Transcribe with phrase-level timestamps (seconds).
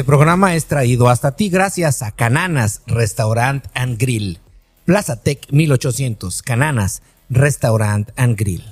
[0.00, 4.38] Este programa es traído hasta ti gracias a Cananas Restaurant and Grill.
[4.86, 8.64] Plaza Tech 1800, Cananas Restaurant and Grill.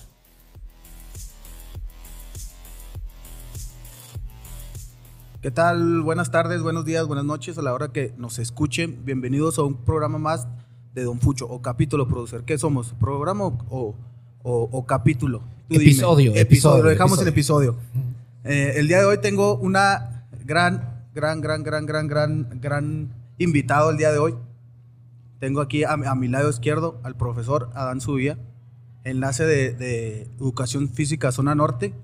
[5.40, 6.02] ¿Qué tal?
[6.02, 9.04] Buenas tardes, buenos días, buenas noches a la hora que nos escuchen.
[9.04, 10.48] Bienvenidos a un programa más
[10.94, 12.42] de Don Fucho o capítulo producer.
[12.44, 12.94] ¿Qué somos?
[12.98, 13.94] ¿Programa o,
[14.42, 15.42] o- o capítulo?
[15.70, 17.70] Episodio, episodio, Lo dejamos episodio.
[17.72, 17.76] en episodio.
[18.44, 23.90] Eh, el día de hoy tengo una gran, gran, gran, gran, gran, gran, gran invitado
[23.90, 24.34] el día de hoy.
[25.38, 28.38] Tengo aquí a, a mi lado izquierdo al profesor Adán Subía,
[29.04, 31.94] enlace de, de Educación Física Zona Norte.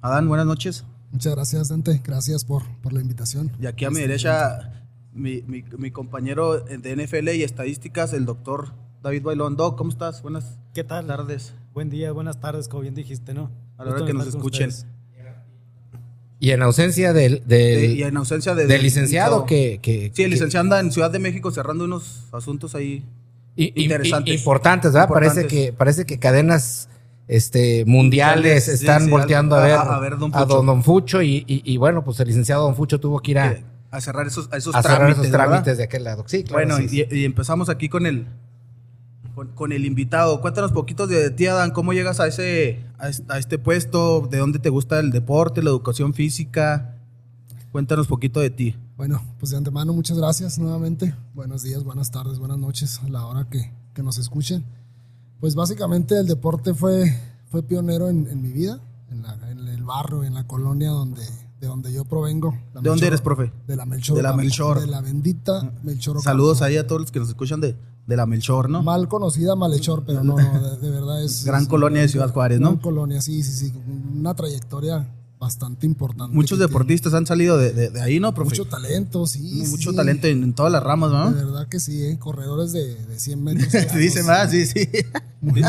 [0.00, 0.84] Adán, buenas noches.
[1.12, 2.00] Muchas gracias, Dante.
[2.04, 3.52] Gracias por, por la invitación.
[3.60, 8.24] Y aquí a mi Este, derecha, mi, mi- mi compañero de NFL y estadísticas, el
[8.24, 8.72] doctor
[9.02, 9.56] David Bailón.
[9.56, 10.22] Doc, ¿cómo estás?
[10.22, 11.06] Buenas ¿Qué tal?
[11.06, 11.54] tardes.
[11.74, 13.50] Buen día, buenas tardes, como bien dijiste, ¿no?
[13.76, 14.70] A la hora que nos escuchen.
[14.70, 14.86] ustedes.
[16.44, 20.30] Y en ausencia del, De- y en ausencia de, del licenciado que, que- Sí, el
[20.32, 23.04] licenciado anda en Ciudad de México cerrando unos asuntos ahí.
[23.54, 24.34] interesantes.
[24.34, 25.08] importantes, ¿verdad?
[25.08, 26.88] Parece que, parece que cadenas
[27.28, 30.82] este, mundiales Sí, están sí, volteando a- ver a- a ver Don a don, don
[30.82, 33.58] Fucho y, bueno, pues el licenciado Don Fucho tuvo que ir a,
[33.92, 35.22] a cerrar esos, a esos cerrar trámites.
[35.22, 36.24] esos trámites de aquel lado.
[36.26, 36.66] Sí, claro.
[36.66, 38.26] Bueno, y empezamos aquí con el,
[39.36, 40.40] con, con el invitado.
[40.40, 41.70] Cuéntanos poquitos de ti, Adán.
[41.70, 44.28] ¿Cómo llegas a ese a es- a este puesto?
[44.30, 46.96] ¿De dónde te gusta el deporte, la educación física?
[47.72, 48.76] Cuéntanos poquito de ti.
[48.96, 51.14] Bueno, pues de antemano, muchas gracias nuevamente.
[51.34, 54.64] Buenos días, buenas tardes, buenas noches a la hora que, que nos escuchen.
[55.40, 57.12] Pues básicamente el deporte fue,
[57.50, 58.78] fue pionero en, mi vida,
[59.10, 61.22] en, en el barrio, en la colonia donde,
[61.62, 62.50] de donde yo provengo.
[62.50, 63.52] ¿De dónde Melchor- eres, profe?
[63.68, 64.16] De la Melchor.
[64.16, 64.80] De la Melchor.
[64.80, 66.16] De la bendita Melchor.
[66.16, 66.24] Ocampo.
[66.28, 68.82] Saludos ahí a todos los que nos escuchan de, de la Melchor, ¿no?
[68.82, 71.44] Mal conocida Malhechor, pero no, no, de, de verdad es...
[71.44, 72.70] Gran es- colonia de Ciudad Juárez, ¿no?
[72.70, 73.72] Gran colonia, sí, sí, sí.
[74.12, 75.08] Una trayectoria
[75.42, 76.32] bastante importante.
[76.36, 76.68] Muchos tiene.
[76.68, 78.50] deportistas han salido de, de- de ahí, ¿no, profe?
[78.50, 79.64] Mucho talento, sí.
[79.68, 79.96] Mucho sí.
[79.96, 81.50] talento en, en todas las ramas, De ¿no?
[81.50, 82.16] verdad que sí, ¿eh?
[82.20, 83.68] corredores de, de 100 metros.
[83.72, 84.88] Se dice más, sí, sí.
[85.40, 85.60] Muy,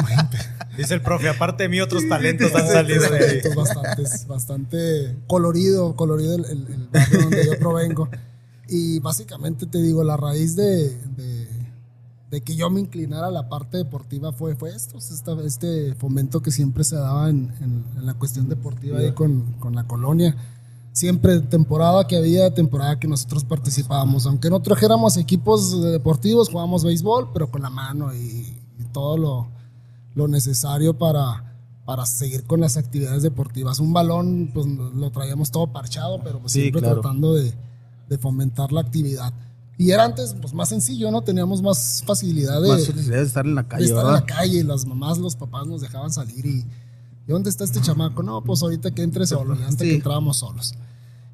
[0.77, 3.41] Dice el profe, aparte de mí, otros talentos han salido de ahí.
[3.55, 8.09] bastantes, bastante colorido, colorido el, el- el barrio donde yo provengo.
[8.69, 11.32] Y básicamente te digo, la raíz de, de-
[12.33, 16.41] de que yo me inclinara a la parte deportiva fue, fue esto, esta- este fomento
[16.41, 20.35] que siempre se daba en, en- en la cuestión deportiva ahí con, con la colonia.
[20.93, 27.29] Siempre temporada que había, temporada que nosotros participábamos, aunque no trajéramos equipos deportivos, jugábamos béisbol,
[27.33, 28.17] pero con la mano y,
[28.79, 29.47] y todo lo,
[30.15, 31.53] lo necesario para,
[31.85, 33.79] para seguir con las actividades deportivas.
[33.79, 37.01] Un balón, pues lo traíamos todo parchado, pero pues Sí, siempre claro.
[37.01, 37.53] tratando de,
[38.09, 39.33] de fomentar la actividad.
[39.77, 41.21] Y era antes pues más sencillo, ¿no?
[41.23, 44.63] Teníamos más facilidad de, Más de estar en la de calle, estar en la calle.
[44.63, 46.59] Las mamás, los papás nos dejaban salir y
[47.25, 48.21] ¿y dónde está este chamaco?
[48.21, 49.85] No, pues ahorita que entre solo, antes Sí.
[49.89, 50.75] que entrábamos solos.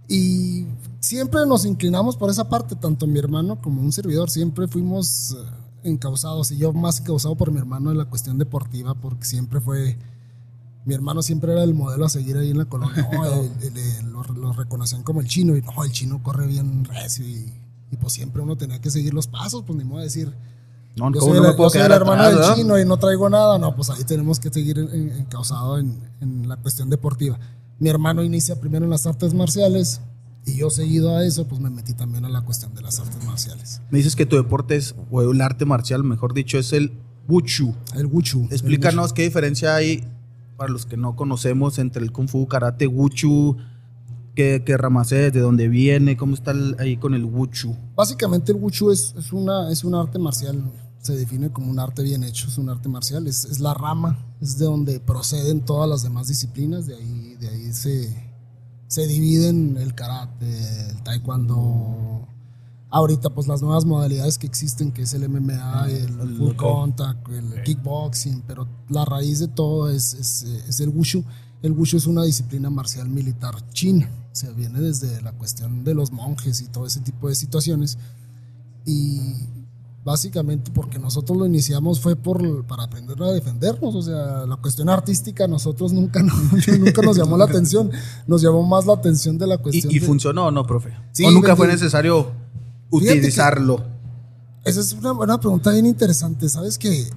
[0.07, 0.65] Y
[0.99, 5.89] siempre nos inclinamos por esa parte, tanto mi hermano como un servidor, siempre fuimos eh,
[5.89, 9.97] encausados, y yo más encausado por mi hermano en la cuestión deportiva, porque siempre fue,
[10.85, 13.77] mi hermano siempre era el modelo a seguir ahí en la colonia, No, el- el-
[13.77, 17.51] el- lo, lo reconocían como el chino, y no, el chino corre bien recio, y,
[17.91, 20.31] y pues siempre uno tenía que seguir los pasos, pues ni modo de decir,
[20.95, 22.55] No, yo ¿cómo soy, no el, me puedo yo soy el hermano atrás, del verdad?
[22.55, 23.57] chino y no traigo nada.
[23.57, 25.27] No, pues ahí tenemos que seguir en- en-
[25.79, 27.39] en, en la cuestión deportiva.
[27.79, 30.01] Mi hermano inicia primero en las artes marciales
[30.45, 33.23] y yo seguido a eso, pues me metí también a la cuestión de las artes
[33.25, 33.81] marciales.
[33.91, 36.91] Me dices que tu deporte es, o el arte marcial, mejor dicho, es el
[37.27, 37.73] Wushu.
[37.95, 38.45] El Wuchu.
[38.47, 40.03] el Explícanos qué diferencia hay,
[40.57, 43.55] para los que no conocemos, entre el Kung Fu, Karate, Wushu,
[44.35, 47.75] qué, qué ramas es, de dónde viene, cómo está el- ahí con el Wushu.
[47.95, 50.63] Básicamente el Wuchu es, es, una, es un arte marcial,
[51.01, 54.17] se define como un arte bien hecho, es un arte marcial, es, es la rama,
[54.41, 58.31] es de donde proceden todas las demás disciplinas, de ahí, de ahí se,
[58.87, 62.27] se dividen el karate, el taekwondo,
[62.91, 67.27] ahorita pues las nuevas modalidades que existen, que es el MMA, el, el- full contact,
[67.29, 71.23] el kickboxing, pero la raíz de todo es, es, es el Wushu.
[71.61, 75.93] El Wushu es una disciplina marcial militar china, o sea, viene desde la cuestión de
[75.93, 77.97] los monjes y todo ese tipo de situaciones.
[78.85, 79.33] Y
[80.05, 84.87] básicamente porque nosotros lo iniciamos fue por, para aprender a defendernos, o sea, la cuestión
[84.89, 87.91] artística a nosotros nunca, nos- nunca nos llamó la atención,
[88.25, 90.93] nos llamó más la atención de la cuestión ¿Y, y de- funcionó o no, profe?
[91.11, 92.31] Sí, ¿O nunca fue necesario
[92.89, 93.83] utilizarlo?
[94.63, 96.47] Esa es una buena pregunta bien interesante.
[96.49, 97.07] ¿Sabes que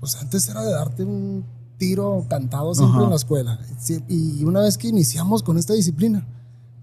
[0.00, 1.44] Pues antes era de darte un
[1.78, 3.04] tiro cantado siempre Ajá.
[3.04, 3.58] en la escuela.
[4.08, 6.26] Y una vez que iniciamos con esta disciplina,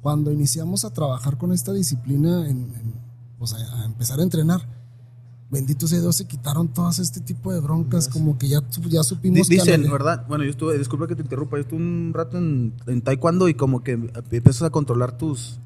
[0.02, 2.94] cuando iniciamos a trabajar con esta disciplina, en, en,
[3.38, 4.62] pues a, a empezar a entrenar,
[5.50, 9.48] bendito sea Dios, se quitaron todas este tipo de broncas, como que ya, ya supimos
[9.48, 10.26] que Dicen, ¿verdad?
[10.28, 13.56] Bueno, yo estuve, disculpa que te interrumpa, yo estuve un rato en, en taekwondo y
[13.56, 13.94] como que
[14.32, 15.60] empiezas a controlar tus,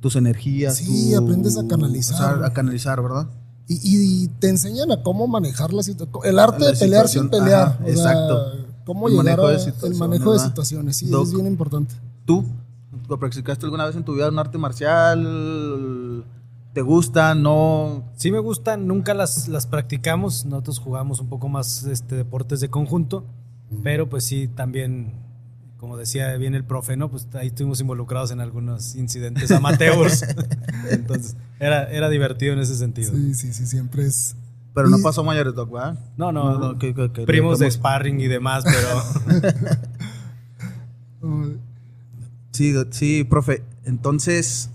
[0.00, 0.76] tus energías.
[0.76, 2.14] Sí, tu- aprendes a canalizar.
[2.34, 3.28] o sea, a canalizar, ¿verdad?
[3.68, 6.20] Y, y te enseñan a cómo manejar la situación.
[6.24, 7.68] El arte La de pelear sin pelear.
[7.68, 8.52] ajá, sea, exacto.
[8.86, 10.46] Cómo El llegar manejo de a- el situaciones, manejo de ¿verdad?
[10.46, 10.96] situaciones.
[10.96, 11.24] Sí, Doc.
[11.26, 11.94] es bien importante.
[12.24, 12.44] ¿Tú?
[13.08, 16.24] ¿Lo practicaste alguna vez en tu vida un arte marcial?
[16.72, 17.34] ¿Te gusta?
[17.34, 18.04] ¿No?
[18.16, 22.68] Sí me gustan, nunca las, las practicamos, nosotros jugamos un poco más este, deportes de
[22.68, 23.24] conjunto,
[23.82, 25.14] pero pues sí, también,
[25.78, 27.10] como decía bien el profe, ¿no?
[27.10, 30.22] Pues ahí estuvimos involucrados en algunos incidentes amateurs,
[30.90, 33.12] entonces era, era divertido en ese sentido.
[33.14, 34.36] Sí, sí, sí, siempre es.
[34.76, 35.98] Pero no pasó mayores, Doc, ¿verdad?
[36.16, 38.88] No, no, que- que- que- primos de sparring y demás, pero
[42.52, 43.62] Sí, sí, profe.
[43.84, 44.70] Entonces,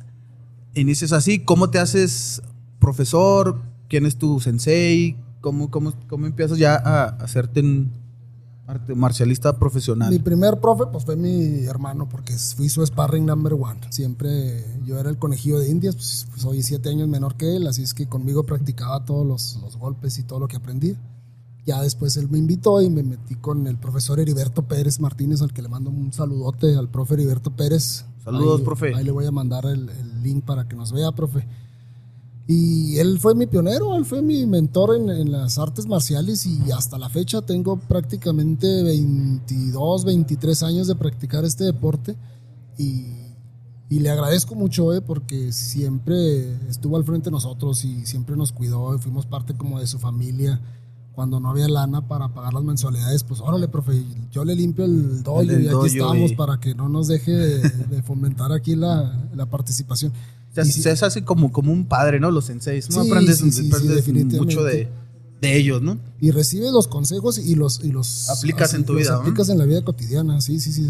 [0.73, 1.39] inicias así.
[1.39, 2.41] ¿Cómo te haces
[2.79, 3.61] profesor?
[3.89, 5.17] ¿Quién es tu sensei?
[5.41, 7.91] ¿Cómo, cómo, cómo empiezas ya a hacerte un
[8.71, 10.21] arte marcialista Mi profesional?
[10.23, 13.79] primer profe pues fue mi hermano porque fui su sparring number one.
[13.89, 17.83] Siempre yo era el conejillo de indias, pues soy siete años menor que él, así
[17.83, 20.95] es que conmigo practicaba todos los, los golpes y todo lo que aprendí.
[21.65, 25.53] Ya después él me invitó y me metí con el profesor Heriberto Pérez Martínez, al
[25.53, 28.05] que le mando un saludote al profe Heriberto Pérez.
[28.23, 28.95] Saludos, Ahí- profe.
[28.95, 31.47] Ahí le voy a mandar el, el link para que nos vea, profe.
[32.47, 36.71] Y él fue mi pionero, él fue mi mentor en, en las artes marciales y
[36.71, 42.17] hasta la fecha tengo prácticamente 22, 23 años de practicar este deporte
[42.77, 43.05] y,
[43.89, 48.51] y le agradezco mucho eh, porque siempre estuvo al frente de nosotros y siempre nos
[48.51, 50.59] cuidó y fuimos parte como de su familia.
[51.13, 54.01] Cuando no había lana para pagar las mensualidades, pues órale, profe,
[54.31, 57.59] yo le limpio el dojo El y aquí estamos para que no nos deje de,
[57.69, 60.13] de fomentar aquí la, la participación.
[60.53, 62.29] Se, sí- se hace como, como un padre, ¿no?
[62.31, 62.89] Los senseis.
[62.89, 63.03] ¿no?
[63.03, 64.37] Sí, aprendes sí, sí, sí, aprendes definitivamente.
[64.55, 64.89] mucho de,
[65.41, 65.97] de ellos, ¿no?
[66.19, 69.21] y recibes los consejos y los y los Aplicas en tu los vida, ¿no?
[69.21, 70.87] aplicas en la vida cotidiana sí sí sí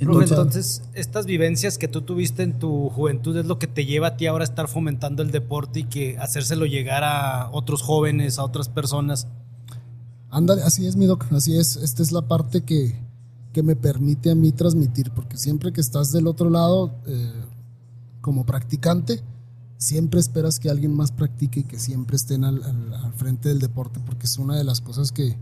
[0.00, 4.16] entonces, estas vivencias que tú tuviste en tu juventud es lo que te lleva a
[4.16, 8.44] ti ahora a estar fomentando el deporte y que hacérselo llegar a otros jóvenes, a
[8.44, 9.26] otras personas.
[10.30, 13.00] ándale así es mi doc así es esta es la parte que
[13.52, 17.32] que me permite a mí transmitir porque siempre que estás del otro lado eh,
[18.24, 19.22] como practicante
[19.76, 23.58] siempre esperas que alguien más practique y que siempre estén al, al- al frente del
[23.58, 25.36] deporte porque es una de las cosas que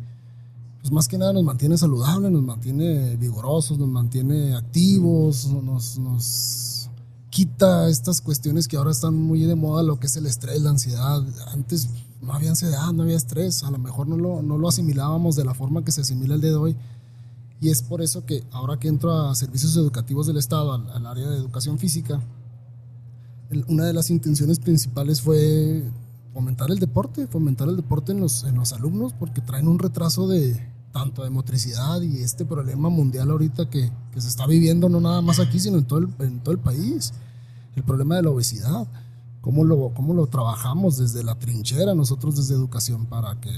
[0.81, 6.88] pues más que nada nos mantiene saludables, nos mantiene vigorosos, nos mantiene activos, nos, nos
[7.31, 10.70] quita estas cuestiones que ahora están muy de moda, lo que es el estrés, la
[10.70, 11.23] ansiedad.
[11.52, 11.88] Antes
[12.20, 15.44] no había ansiedad, no había estrés, a lo mejor no lo, no lo asimilábamos de
[15.44, 16.76] la forma que se asimila el día de hoy.
[17.61, 21.06] Y es por eso que ahora que entro a servicios educativos del Estado, al, al
[21.06, 22.20] área de educación física,
[23.69, 25.84] una de las intenciones principales fue
[26.32, 30.26] fomentar el deporte, fomentar el deporte en los, en los alumnos, porque traen un retraso
[30.28, 35.00] de tanto de motricidad y este problema mundial ahorita que, que se está viviendo no
[35.00, 37.12] nada más aquí, sino en todo el, en todo el país.
[37.75, 38.87] El problema de la obesidad,
[39.40, 43.52] cómo lo, cómo lo trabajamos desde la trinchera nosotros desde educación para que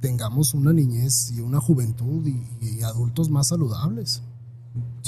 [0.00, 4.22] tengamos una niñez y una juventud y, y adultos más saludables.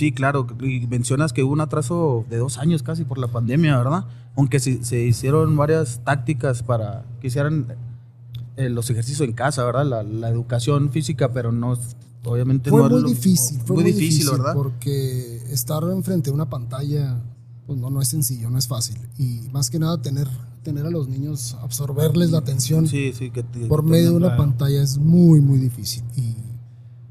[0.01, 0.47] Sí, claro.
[0.63, 4.05] Y mencionas que hubo un atraso de dos años casi por la pandemia, ¿verdad?
[4.35, 7.67] Aunque se, se hicieron varias tácticas para que hicieran
[8.57, 9.85] eh, los ejercicios en casa, ¿verdad?
[9.85, 11.77] La, la educación física, pero no,
[12.25, 14.55] obviamente Fue no muy lo- difícil, fue muy difícil, ¿verdad?
[14.55, 17.19] Porque estar enfrente de una pantalla,
[17.67, 18.97] pues no, no es sencillo, no es fácil.
[19.19, 20.29] Y más que nada tener,
[20.63, 24.37] tener a los niños, absorberles la atención Sí, sí, que te- por medio de una
[24.37, 26.03] pantalla es muy, muy difícil.
[26.17, 26.37] Y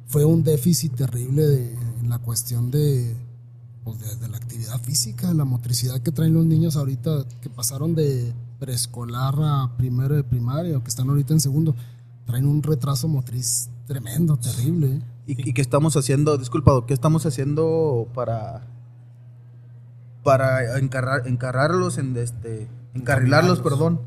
[0.08, 3.16] fue un déficit terrible de, en la cuestión de,
[3.84, 7.96] pues, de, de la actividad física, la motricidad que traen los niños ahorita, que pasaron
[7.96, 11.76] de preescolar a primero de primaria, o que están ahorita en segundo,
[12.26, 14.96] traen un retraso motriz tremendo, terrible.
[14.96, 15.02] ¿eh?
[15.28, 16.38] ¿Y, y qué estamos haciendo?
[16.38, 18.64] Disculpa, ¿qué estamos haciendo para
[20.24, 24.02] para encarrar, encarrarlos en este encarrilarlos, perdón,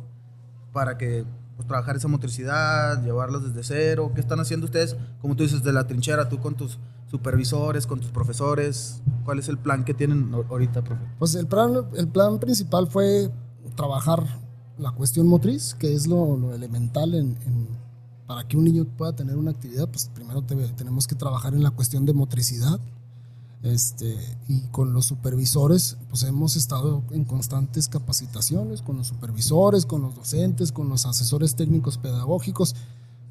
[0.72, 1.24] para que
[1.56, 4.12] pues, trabajar esa motricidad, llevarlos desde cero?
[4.14, 4.96] ¿Qué están haciendo ustedes?
[5.20, 6.78] Como tú dices de la trinchera, tú con tus
[7.12, 11.02] supervisores, con tus profesores, ¿cuál es el plan que tienen ahor- ahorita, profe?
[11.20, 13.30] Pues el plan, el plan principal fue
[13.76, 14.24] trabajar
[14.78, 17.68] la cuestión motriz, que es lo, elemental en, en-
[18.26, 21.62] para que un niño pueda tener una actividad, pues primero te- tenemos que trabajar en
[21.62, 22.80] la cuestión de motricidad.
[23.62, 24.16] Este,
[24.48, 30.16] y con los supervisores, pues hemos estado en constantes capacitaciones con los supervisores, con los
[30.16, 32.74] docentes, con los asesores técnicos pedagógicos,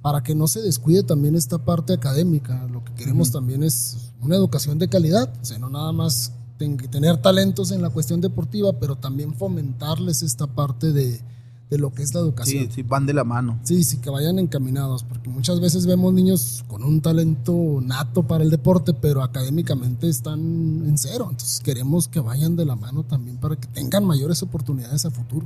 [0.02, 2.68] para que no se descuide también esta parte académica.
[2.72, 6.78] Lo que queremos también es una educación de calidad, o sea, no nada más ten-
[6.78, 11.22] tener talentos en la cuestión deportiva, pero también fomentarles esta parte de,
[11.70, 12.66] de lo que es la educación.
[12.66, 13.60] Sí, sí, van de la mano.
[13.64, 18.44] Sí, sí, que vayan encaminados, porque muchas veces vemos niños con un talento nato para
[18.44, 21.28] el deporte, pero académicamente están en cero.
[21.30, 25.46] Entonces queremos que vayan de la mano también para que tengan mayores oportunidades a futuro.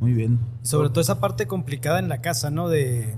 [0.00, 0.38] Muy bien.
[0.62, 2.68] Sobre todo esa parte complicada en la casa, ¿no?
[2.68, 3.16] De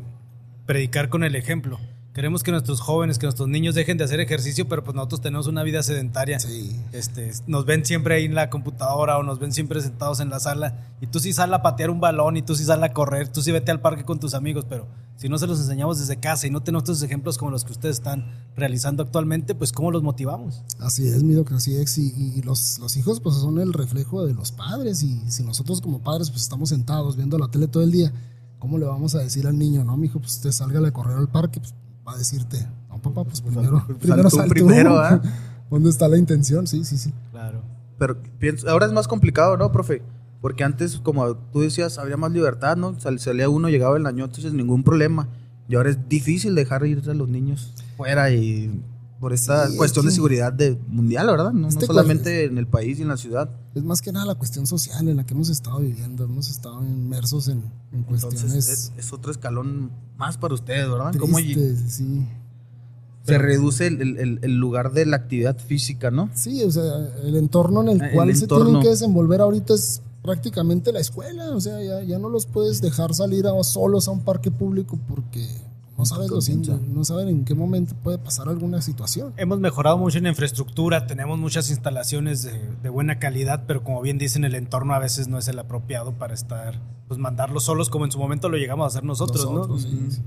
[0.68, 1.80] predicar con el ejemplo.
[2.12, 5.46] Queremos que nuestros jóvenes, que nuestros niños dejen de hacer ejercicio, pero pues nosotros tenemos
[5.46, 6.38] una vida sedentaria.
[6.40, 6.78] Sí.
[6.92, 10.40] Este, nos ven siempre ahí en la computadora o nos ven siempre sentados en la
[10.40, 13.28] sala y tú sí sal a patear un balón y tú sí sal a correr,
[13.28, 16.20] tú sí vete al parque con tus amigos, pero si no se los enseñamos desde
[16.20, 19.90] casa y no tenemos estos ejemplos como los que ustedes están realizando actualmente, pues ¿cómo
[19.90, 20.64] los motivamos?
[20.80, 21.96] Así es, mi doc, así es.
[21.96, 25.80] Y, y los, los hijos pues son el reflejo de los padres y si nosotros
[25.80, 28.12] como padres pues estamos sentados viendo la tele todo el día,
[28.58, 31.16] ¿cómo le vamos a decir al niño, no, mi hijo, pues usted salga a correr
[31.16, 31.60] al parque?
[31.60, 31.74] Pues
[32.06, 34.54] va a decirte, no, papá, pues primero, primero tú sal tú.
[34.54, 35.20] primero, ¿ah?
[35.70, 36.66] ¿Dónde está la intención?
[36.66, 37.12] Sí, sí, sí.
[37.30, 37.62] Claro.
[37.98, 40.02] Pero pienso, ahora es más complicado, ¿no, profe?
[40.40, 42.98] Porque antes, como tú decías, había más libertad, ¿no?
[43.00, 45.28] Sal- salía uno, llegaba el año, entonces ningún problema.
[45.68, 48.80] Y ahora es difícil dejar ir a los niños fuera y
[49.20, 51.52] por esta Sí, es cuestión de seguridad de, mundial, ¿verdad?
[51.52, 53.50] No, no Este solamente en el país y en la ciudad.
[53.74, 56.24] Es más que nada la cuestión social en la que hemos estado viviendo.
[56.24, 61.12] Hemos estado inmersos en, en cuestiones Entonces es, es otro escalón más para ustedes, ¿verdad?
[61.18, 62.26] Cómo tristes, sí.
[63.26, 66.30] se reduce el, el- lugar de la actividad física, ¿no?
[66.34, 66.82] Sí, o sea,
[67.24, 71.50] el entorno en el El cual se tienen que desenvolver ahorita es prácticamente la escuela.
[71.50, 74.98] O sea, ya, ya no los puedes dejar salir a, solos a un parque público
[75.08, 75.46] porque
[75.98, 79.32] no sabes los no saben en qué momento puede pasar alguna situación.
[79.36, 82.52] Hemos mejorado mucho en infraestructura, tenemos muchas instalaciones de,
[82.82, 86.12] de buena calidad, pero como bien dicen, el entorno a veces no es el apropiado
[86.12, 89.84] para estar, pues mandarlos solos como en su momento lo llegamos a hacer nosotros, Nosotros,
[89.84, 89.90] ¿no?
[89.90, 90.22] sí, sí.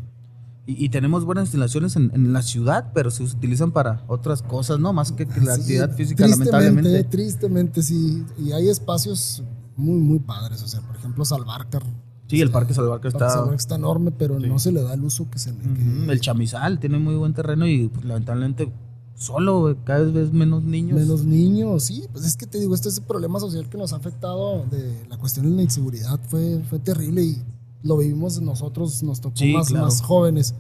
[0.68, 4.80] Y, y tenemos buenas instalaciones en, en la ciudad, pero se utilizan para otras cosas,
[4.80, 4.94] ¿no?
[4.94, 7.04] Más que, que la Sí, actividad física, tristemente, lamentablemente.
[7.06, 8.26] Tristemente, sí.
[8.38, 9.42] Y hay espacios
[9.76, 10.62] muy, muy padres.
[10.62, 11.82] O sea, por ejemplo, Salvarcar.
[12.32, 13.56] Sí, el Parque Salvarca El Parque está...
[13.56, 15.60] Está enorme, pero no se le da el uso que se le.
[15.60, 18.72] que- Ujú, El chamizal tiene muy buen terreno y pues, lamentablemente
[19.16, 21.00] solo, cada vez menos niños.
[21.00, 23.94] Menos niños, sí, pues es que te digo, este es el problema social que nos
[23.94, 27.38] ha afectado de la cuestión de la inseguridad fue, fue terrible y
[27.84, 29.86] lo vivimos nosotros, nos tocó Sí, más, claro.
[29.86, 30.56] más jóvenes.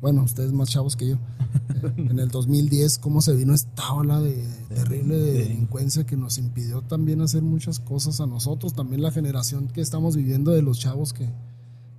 [0.00, 1.14] Bueno, ustedes más chavos que yo.
[1.16, 6.38] Eh, en el 2010, cómo se vino esta ola de, terrible de delincuencia que nos
[6.38, 10.78] impidió también hacer muchas cosas a nosotros, también la generación que estamos viviendo de los
[10.78, 11.28] chavos que,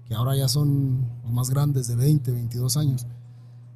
[0.06, 3.08] que ahora ya son los más grandes, de 20, 22 años,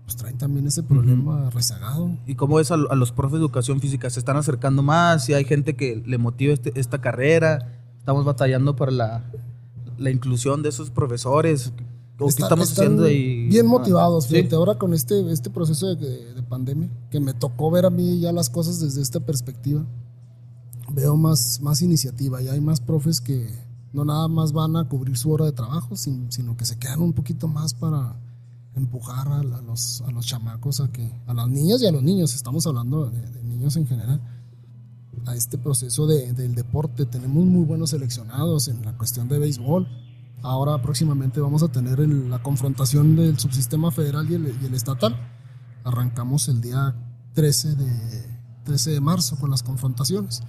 [0.03, 2.11] pues traen también ese problema rezagado.
[2.27, 4.09] ¿Y cómo es a, a los profes de educación física?
[4.09, 5.25] ¿Se están acercando más?
[5.25, 7.79] ¿Si hay gente que le motiva este- esta carrera?
[7.99, 9.23] ¿Estamos batallando para la,
[9.97, 11.71] la inclusión de esos profesores?
[12.19, 13.47] ¿O qué Está- estamos están haciendo ahí?
[13.47, 14.35] Bien Ah, motivados, sí.
[14.35, 17.89] fíjate, ahora con este, este proceso de, de- de pandemia, que me tocó ver a
[17.89, 19.83] mí ya las cosas desde esta perspectiva,
[20.93, 23.47] veo más, más iniciativa y hay más profes que
[23.93, 27.01] no nada más van a cubrir su hora de trabajo, sin- sino que se quedan
[27.01, 28.15] un poquito más para
[28.75, 32.03] empujar a, a los, a los chamacos a que, a las niñas y a los
[32.03, 34.21] niños, estamos hablando de, de niños en general,
[35.25, 37.05] a este proceso de- del deporte.
[37.05, 39.87] Tenemos muy buenos seleccionados en la cuestión de béisbol.
[40.43, 44.73] Ahora próximamente vamos a tener el- la confrontación del subsistema federal y el, y el
[44.73, 45.15] estatal.
[45.83, 46.95] Arrancamos el día
[47.33, 48.25] 13 de,
[48.65, 50.41] 13 de marzo con las confrontaciones.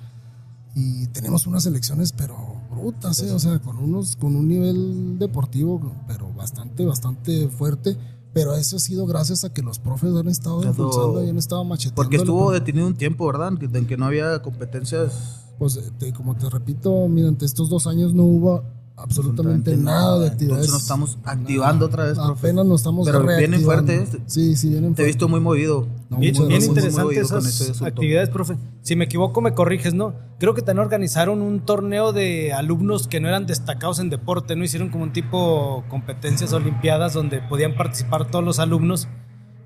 [0.75, 2.35] Y tenemos unas elecciones, pero
[2.71, 3.31] brutas, ¿eh?
[3.33, 7.97] o sea, con, unos, con un nivel deportivo, pero bastante, bastante fuerte.
[8.33, 10.71] Pero eso ha sido gracias a que los profes han estado Claro.
[10.75, 11.97] impulsando y han estado macheteando.
[11.97, 13.53] Porque estuvo detenido un tiempo, ¿verdad?
[13.61, 15.45] En que no había competencias.
[15.59, 18.65] Pues te- como te repito, mediante estos dos años no hubo
[19.03, 20.67] absolutamente nada de actividades.
[20.67, 22.47] Entonces nos estamos activando otra vez, profe.
[22.49, 23.65] Apenas nos estamos Pero vienen reactivando.
[23.93, 24.19] fuerte este.
[24.27, 25.87] Sí, sí, vienen Te he visto muy movido.
[26.09, 27.87] No, Bien, bien interesante esas asunto.
[27.87, 28.57] actividades, profe.
[28.83, 30.15] Si me equivoco, me corriges, ¿no?
[30.39, 34.65] Creo que también organizaron un torneo de alumnos que no eran destacados en deporte, ¿no?
[34.65, 39.09] Hicieron como un tipo competencias olimpiadas donde podían participar todos los alumnos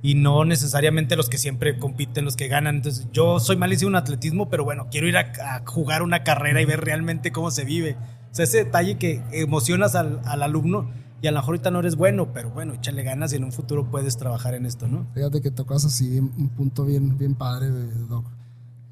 [0.03, 2.77] y no necesariamente los que siempre compiten, los que ganan.
[2.77, 6.61] Entonces, yo soy malísimo en atletismo, pero bueno, quiero ir a, a jugar una carrera
[6.61, 7.97] y ver realmente cómo se vive.
[8.37, 10.91] Sea, ese detalle que emocionas al, al alumno
[11.23, 13.53] y a lo mejor ahorita no eres bueno, pero bueno, échale ganas y en un
[13.53, 15.07] futuro puedes trabajar en esto, ¿no?
[15.15, 17.71] Fíjate que tocas así un punto bien, bien padre,
[18.09, 18.27] Doc.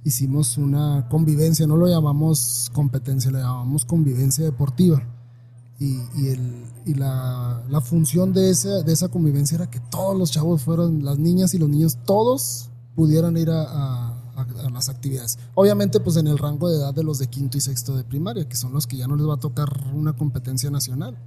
[0.03, 5.03] Hicimos una convivencia, no lo llamamos competencia, lo llamamos convivencia deportiva.
[5.79, 10.17] Y, y el- y la, la función de esa, de esa convivencia era que todos
[10.19, 14.14] los chavos fueran, las niñas y los niños, todos pudieran ir a, a-
[14.73, 15.39] las actividades.
[15.55, 18.49] Obviamente, pues en el rango de edad de los de quinto y sexto de primaria,
[18.49, 21.19] que son los que ya no les va a tocar una competencia nacional.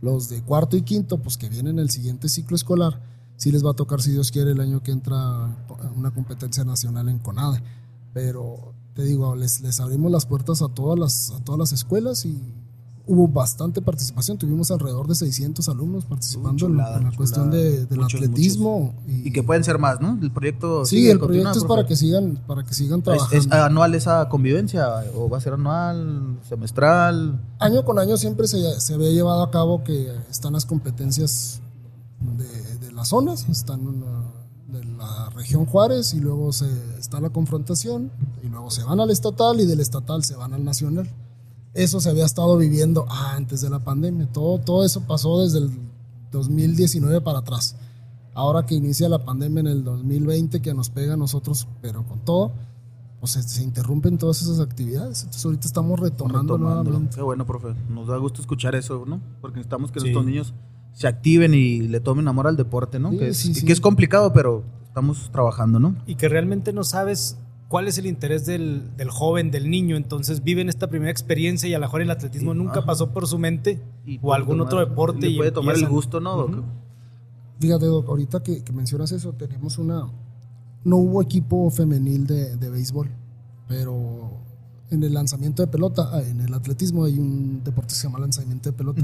[0.00, 3.02] Los de cuarto y quinto, pues que vienen el siguiente ciclo escolar,
[3.36, 5.54] sí les va a tocar, si Dios quiere, el año que entra
[5.96, 7.62] una competencia nacional en CONADE.
[8.14, 12.24] Pero te digo, les, les abrimos las puertas a todas las, a todas las escuelas
[12.24, 12.38] y
[13.12, 14.38] hubo bastante participación.
[14.38, 18.94] Tuvimos alrededor de 600 alumnos participando en- chulada, en, la cuestión de- del Muchos, atletismo.
[19.08, 20.16] Y que pueden ser más, ¿no?
[20.22, 20.84] El proyecto.
[20.84, 23.36] Sí, sigue, el proyecto es para que sigan, para que sigan ¿Es, trabajando.
[23.36, 24.86] es anual esa convivencia?
[25.16, 27.40] ¿O va a ser anual, semestral?
[27.58, 31.60] año con año siempre se, se había llevado a cabo que están las competencias
[32.20, 34.30] de, de las zonas, están una-
[34.68, 38.12] de la región Juárez y luego se, está la confrontación
[38.44, 41.10] y luego se van al estatal y del estatal se van al nacional.
[41.74, 44.26] Eso se había estado viviendo antes de la pandemia.
[44.32, 45.70] Todo, todo eso pasó desde el
[46.32, 47.76] 2019 para atrás.
[48.34, 52.20] Ahora que inicia la pandemia en el 2020, que nos pega a nosotros, pero con
[52.20, 52.52] todo,
[53.20, 55.22] pues se, se interrumpen todas esas actividades.
[55.22, 57.16] Entonces ahorita estamos retomando nuevamente.
[57.16, 57.74] Qué bueno, profe.
[57.88, 59.20] Nos da gusto escuchar eso, ¿no?
[59.40, 60.06] Porque necesitamos que Sí.
[60.06, 60.54] nuestros niños
[60.92, 63.10] se activen y le tomen amor al deporte, ¿no?
[63.10, 63.64] Sí, que, es, sí.
[63.64, 65.94] que es complicado, pero estamos trabajando, ¿no?
[66.06, 67.36] Y que realmente no sabes
[67.70, 69.96] cuál es el interés del, del joven, del niño.
[69.96, 72.86] Entonces viven esta primera experiencia y a lo mejor el atletismo Sí, nunca ajá.
[72.86, 75.28] pasó por su mente Y o algún tomar- otro deporte.
[75.28, 75.94] y puede tomar el empiezan.
[75.94, 76.36] gusto, ¿no?
[76.36, 76.50] Doc?
[76.50, 76.62] Ujú.
[77.60, 80.08] Fíjate, Doc, ahorita que, que mencionas eso, tenemos una.
[80.82, 83.08] No hubo equipo femenil de, de béisbol,
[83.68, 84.32] pero
[84.90, 88.18] en el lanzamiento de pelota, ah, en el atletismo hay un deporte que se llama
[88.18, 89.02] lanzamiento de pelota.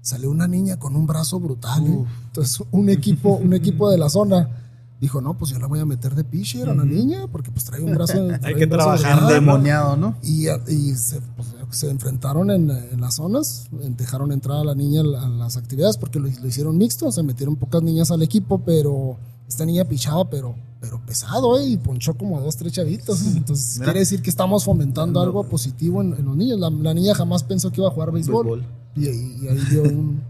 [0.00, 1.84] Salió una niña con un brazo brutal.
[1.86, 2.04] ¿eh?
[2.26, 4.65] Entonces, un equipo, un equipo de la zona
[5.00, 7.64] dijo: No, pues yo la voy a meter de pitcher a la niña, porque pues
[7.64, 8.14] trae un brazo.
[8.40, 9.36] trae que un brazo trabajar, brutal".
[9.36, 10.16] Endemoniado, ¿no?
[10.22, 15.00] Y, y se, pues, se enfrentaron en, en las zonas, dejaron entrar a la niña
[15.00, 19.16] a las actividades porque lo, lo hicieron mixto, se metieron pocas niñas al equipo, pero
[19.48, 21.66] esta niña pichaba, pero, pero pesado, ¿eh?
[21.66, 23.20] Y ponchó como a dos, tres chavitos.
[23.36, 26.58] Entonces, quiere decir que estamos fomentando algo positivo en, en los niños.
[26.58, 28.64] La, la niña jamás pensó que iba a jugar béisbol.
[28.96, 30.20] Y, y ahí dio un,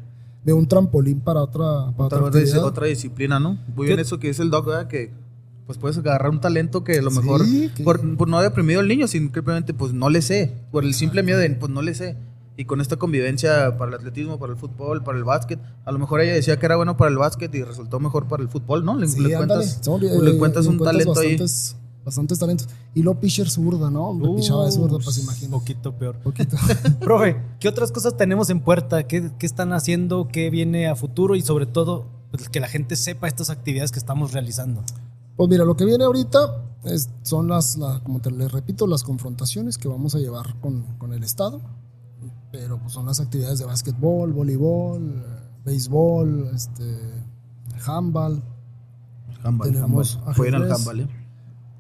[0.47, 2.17] dio un trampolín para otra, para
[2.65, 3.59] Otra, disciplina, ¿no?
[3.75, 4.87] Muy bien ¿Qué- eso que dice el doc, ¿verdad?
[4.89, 5.13] Que
[5.67, 7.43] pues puedes agarrar un talento que a lo Sí, mejor
[7.75, 10.95] que- por, por no haber deprimido al niño, simplemente pues no le sé, por el
[10.95, 12.17] simple miedo de pues no le sé.
[12.59, 15.99] Y con esta convivencia para el atletismo, para el fútbol, para el básquet, a lo
[15.99, 18.83] mejor ella decía que era bueno para el básquet y resultó mejor para el fútbol,
[18.85, 18.97] ¿no?
[18.97, 21.37] Le, Sí, le cuentas, eh, le cuentas un talento ahí.
[22.07, 22.69] Bastantes, talentos.
[22.95, 24.19] Y lo pitcher zurda, ¿no?
[24.37, 25.51] Pichaba de zurda, pues imagínate.
[25.51, 26.17] poquito peor.
[26.21, 26.57] Poquito.
[27.01, 29.07] Profe, ¿qué otras cosas tenemos en puerta?
[29.07, 30.29] ¿Qué, qué están haciendo?
[30.29, 31.35] ¿Qué viene a futuro?
[31.35, 34.83] Y sobre todo, pues, que la gente sepa estas actividades que estamos realizando.
[35.37, 36.39] Pues mira, lo que viene ahorita
[36.85, 40.85] es- son las, la- como te les repito, las confrontaciones que vamos a llevar con,
[40.97, 41.61] con el Estado.
[42.53, 45.25] Pero pues son las actividades de básquetbol, voleibol,
[45.65, 46.85] béisbol, este,
[47.85, 48.43] handball,
[49.43, 50.55] Handball, tenemos handball.
[50.55, 51.09] Al handball, ¿eh?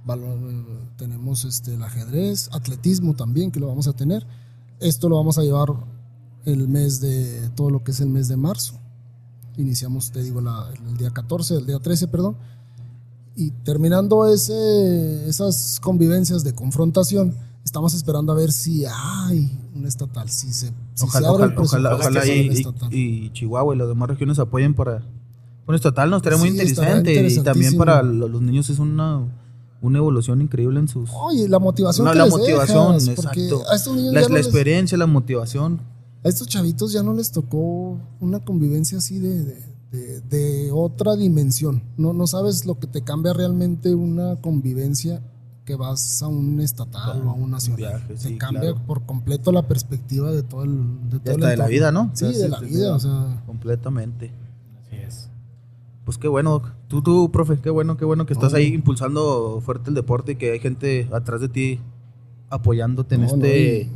[0.07, 0.64] Balón,
[0.97, 4.27] tenemos este, el ajedrez, atletismo también, que lo vamos a tener.
[4.81, 5.69] Esto lo vamos a llevar
[6.45, 8.75] el mes de, todo lo que es el mes de marzo.
[9.57, 12.37] Iniciamos, te digo, la- el día 14, el día 13, perdón.
[13.35, 20.29] Y terminando ese, esas convivencias de confrontación, estamos esperando a ver si hay un estatal,
[20.31, 23.27] si se, si Ojalá, se abre el ojalá, ojalá, presupuesto ojalá para y, el y-
[23.27, 25.03] y Chihuahua y las demás regiones apoyen para
[25.66, 27.29] un estatal, nos estaría muy Sí, interesante.
[27.29, 29.27] Y también para lo- los niños es una,
[29.83, 31.11] una evolución increíble en sus...
[31.15, 33.62] Oye, la motivación No, que la les motivación, dejas, exacto.
[33.71, 35.81] a estos niños La, ya no la les- experiencia, la motivación.
[36.25, 39.62] a estos chavitos ya no les tocó una convivencia así de, de,
[39.93, 41.83] de- de otra dimensión.
[41.97, 45.23] No, no sabes lo que te cambia realmente una convivencia
[45.65, 47.79] que vas a un estatal o a un nacional.
[48.07, 48.87] viaje, te cambia claro.
[48.87, 52.11] por completo la perspectiva de todo el, de todo el hasta de la vida, ¿no?
[52.15, 53.43] Sí, de la vida, o sea.
[53.47, 54.31] Completamente.
[54.87, 55.29] Así es.
[56.05, 56.71] Pues qué bueno, Doc.
[56.88, 58.59] Tú, tú, profe, qué bueno, qué bueno que estás No.
[58.59, 61.81] ahí impulsando fuerte el deporte y que hay gente atrás de ti
[62.49, 63.90] apoyándote en no, no, este...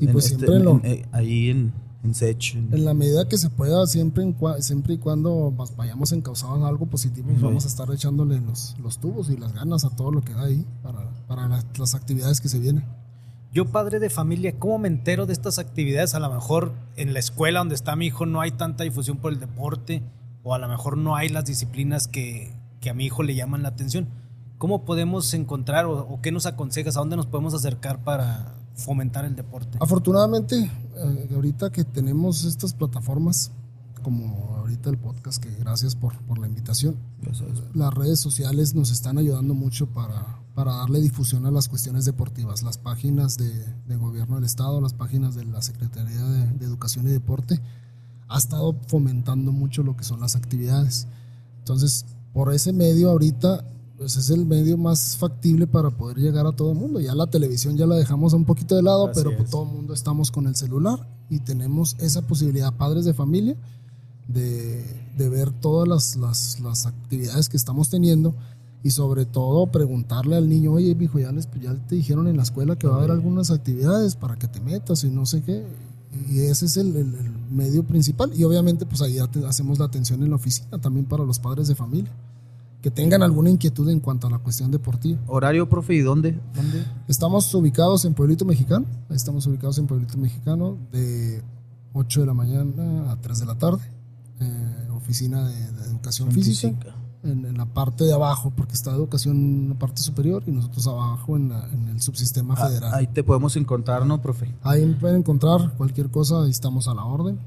[0.00, 2.54] y, y en pues este- siempre en lo- en- eh, ahí en, en Sech.
[2.56, 6.68] en- en la medida que se pueda, siempre, en siempre y cuando vayamos encausados a
[6.68, 7.44] algo positivo, pues Sí.
[7.44, 10.44] vamos a estar echándole los, los tubos y las ganas a todo lo que da
[10.44, 12.84] ahí para, para las, las actividades que se vienen.
[13.52, 16.14] Yo, padre de familia, ¿cómo me entero de estas actividades?
[16.14, 19.32] A lo mejor en la escuela donde está mi hijo no hay tanta difusión por
[19.32, 20.02] el deporte
[20.42, 23.62] o a lo mejor no hay las disciplinas que, que a mi hijo le llaman
[23.62, 24.08] la atención.
[24.58, 26.96] ¿Cómo podemos encontrar o, o qué nos aconsejas?
[26.96, 29.78] ¿A dónde nos podemos acercar para fomentar el deporte?
[29.80, 30.56] Afortunadamente,
[30.96, 33.52] eh, ahorita que tenemos estas plataformas,
[34.02, 36.96] como ahorita el podcast, que gracias por, por la invitación,
[37.74, 42.62] las redes sociales nos están ayudando mucho para, para darle difusión a las cuestiones deportivas.
[42.62, 43.50] Las páginas de,
[43.86, 47.60] de gobierno del Estado, las páginas de la Secretaría de, de Educación y Deporte,
[48.28, 51.06] ha estado fomentando mucho lo que son las actividades.
[51.58, 53.64] Entonces, por ese medio ahorita,
[53.96, 57.00] pues es el medio más factible para poder llegar a todo el mundo.
[57.00, 59.50] Ya la televisión ya la dejamos un poquito de lado, Así pero pues es.
[59.50, 63.56] todo el mundo estamos con el celular y tenemos esa posibilidad, padres de familia,
[64.28, 64.84] de,
[65.16, 68.34] de ver todas las, las, las actividades que estamos teniendo
[68.82, 72.44] y sobre todo preguntarle al niño, oye, hijo, ya, les, ya te dijeron en la
[72.44, 75.66] escuela que va a haber algunas actividades para que te metas y no sé qué.
[76.28, 78.30] Y ese es el, el- el medio principal.
[78.34, 81.74] Y obviamente, pues ahí hacemos la atención en la oficina también para los padres de
[81.74, 82.10] familia
[82.82, 85.18] que tengan alguna inquietud en cuanto a la cuestión deportiva.
[85.26, 86.38] Horario, profe, ¿y dónde?
[86.54, 86.84] ¿Dónde?
[87.08, 88.86] Estamos ubicados en Pueblito Mexicano.
[89.10, 91.42] Estamos ubicados en Pueblito Mexicano de
[91.92, 93.82] 8 de la mañana a 3 de la tarde.
[94.40, 96.94] Eh, oficina de, de educación física.
[97.24, 100.86] En, en la parte de abajo, porque está educación en la parte superior y nosotros
[100.86, 102.94] abajo en, la- en el subsistema Ah, federal.
[102.94, 104.54] ahí te podemos encontrar, ¿no, profe?
[104.62, 107.40] Ahí pueden encontrar cualquier cosa, ahí estamos a la orden,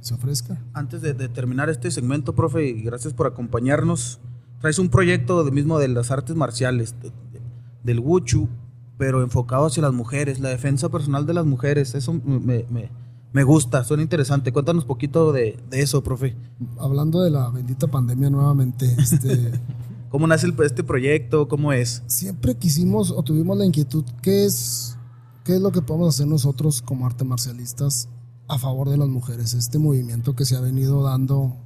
[0.00, 0.62] se ofrezca.
[0.74, 4.20] Antes de, de terminar este segmento, profe, y gracias por acompañarnos.
[4.60, 7.42] Traes un proyecto de mismo de las artes marciales, de- de-
[7.82, 8.48] del Wuchu,
[8.96, 11.96] pero enfocado hacia las mujeres, la defensa personal de las mujeres.
[11.96, 12.90] Eso me, me-
[13.36, 14.50] me gusta, suena interesante.
[14.50, 16.34] Cuéntanos poquito de, de eso, profe.
[16.78, 19.52] Hablando de la bendita pandemia nuevamente, este,
[20.10, 21.46] ¿Cómo nace el- este proyecto?
[21.46, 22.02] ¿Cómo es?
[22.06, 24.96] siempre quisimos o tuvimos la inquietud, ¿qué es,
[25.44, 28.08] ¿qué es lo que podemos hacer nosotros como arte marcialistas
[28.48, 29.52] a favor de las mujeres?
[29.52, 31.58] Este movimiento que se ha venido dando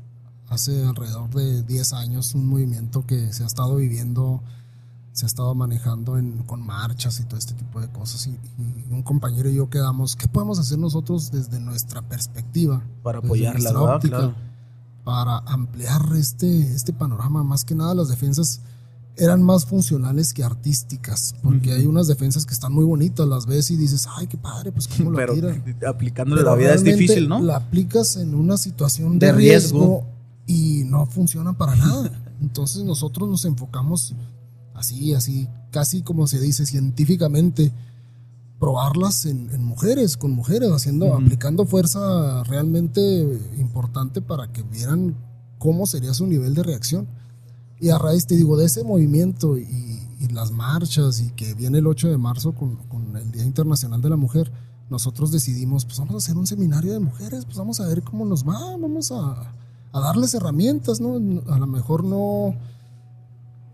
[0.49, 4.43] hace alrededor de 10 años, un movimiento que se ha estado viviendo,
[5.21, 8.27] se ha estado manejando en- con marchas y todo este tipo de cosas.
[8.27, 12.83] Y, y un compañero y yo quedamos, ¿qué podemos hacer nosotros desde nuestra perspectiva?
[13.03, 13.97] Para nuestra ¿verdad?
[13.97, 14.35] óptica, Claro.
[15.05, 17.45] para ampliar este, este panorama.
[17.45, 18.61] Más que nada las defensas
[19.17, 23.71] eran más funcionales que artísticas, porque hay unas defensas que están muy bonitas, las ves
[23.71, 25.63] y dices, ay, qué padre, pues cómo lo Pero tiran.
[25.87, 27.41] aplicándole Pero la vida es difícil, ¿no?
[27.43, 29.79] La aplicas en una situación De de, riesgo.
[29.79, 30.05] riesgo,
[30.47, 32.11] y no funciona para nada.
[32.41, 34.15] Entonces nosotros nos enfocamos
[34.81, 37.73] así, así, casi como se dice científicamente,
[38.59, 43.01] probarlas en, en mujeres, con mujeres, haciendo, aplicando fuerza realmente
[43.59, 45.15] importante para que vieran
[45.59, 47.07] cómo sería su nivel de reacción.
[47.79, 51.79] Y a raíz, te digo, de ese movimiento y, y las marchas y que viene
[51.79, 54.53] el 8 de marzo con, con el Día Internacional de la Mujer,
[54.91, 58.27] nosotros decidimos, pues vamos a hacer un seminario de mujeres, pues vamos a ver cómo
[58.27, 59.55] nos va, vamos a,
[59.93, 61.15] a darles herramientas, ¿no?
[61.51, 62.55] A lo mejor no,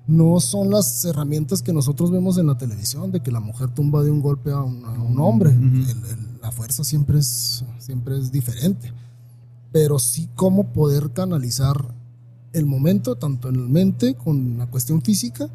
[0.07, 4.03] no son las herramientas que nosotros vemos en la televisión, de que la mujer tumba
[4.05, 5.51] de un golpe a un, a un hombre.
[5.51, 5.59] Ujú.
[5.91, 8.93] El- el- la fuerza siempre es, siempre es diferente.
[9.73, 11.93] Pero sí cómo poder canalizar
[12.53, 15.49] el momento, tanto en la mente, con la cuestión física,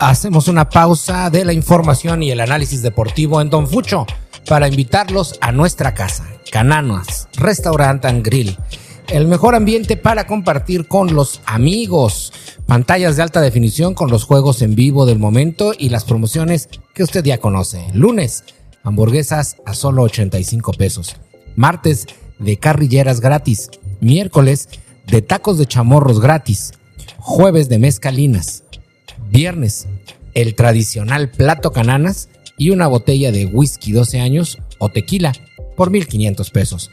[0.00, 4.06] Hacemos una pausa de la información y el análisis deportivo en Don Fucho
[4.48, 8.56] para invitarlos a nuestra casa, Cananas, Restaurant and Grill.
[9.08, 12.32] El mejor ambiente para compartir con los amigos.
[12.66, 17.02] Pantallas de alta definición con los juegos en vivo del momento y las promociones que
[17.02, 17.84] usted ya conoce.
[17.92, 18.44] Lunes,
[18.84, 21.16] hamburguesas a solo 85 pesos.
[21.56, 22.06] Martes,
[22.38, 23.68] de carrilleras gratis.
[24.00, 24.68] Miércoles,
[25.08, 26.72] de tacos de chamorros gratis.
[27.18, 28.62] Jueves, de mezcalinas.
[29.30, 29.86] Viernes,
[30.34, 35.32] el tradicional plato cananas y una botella de whisky 12 años o tequila
[35.76, 36.90] por 1.500 pesos.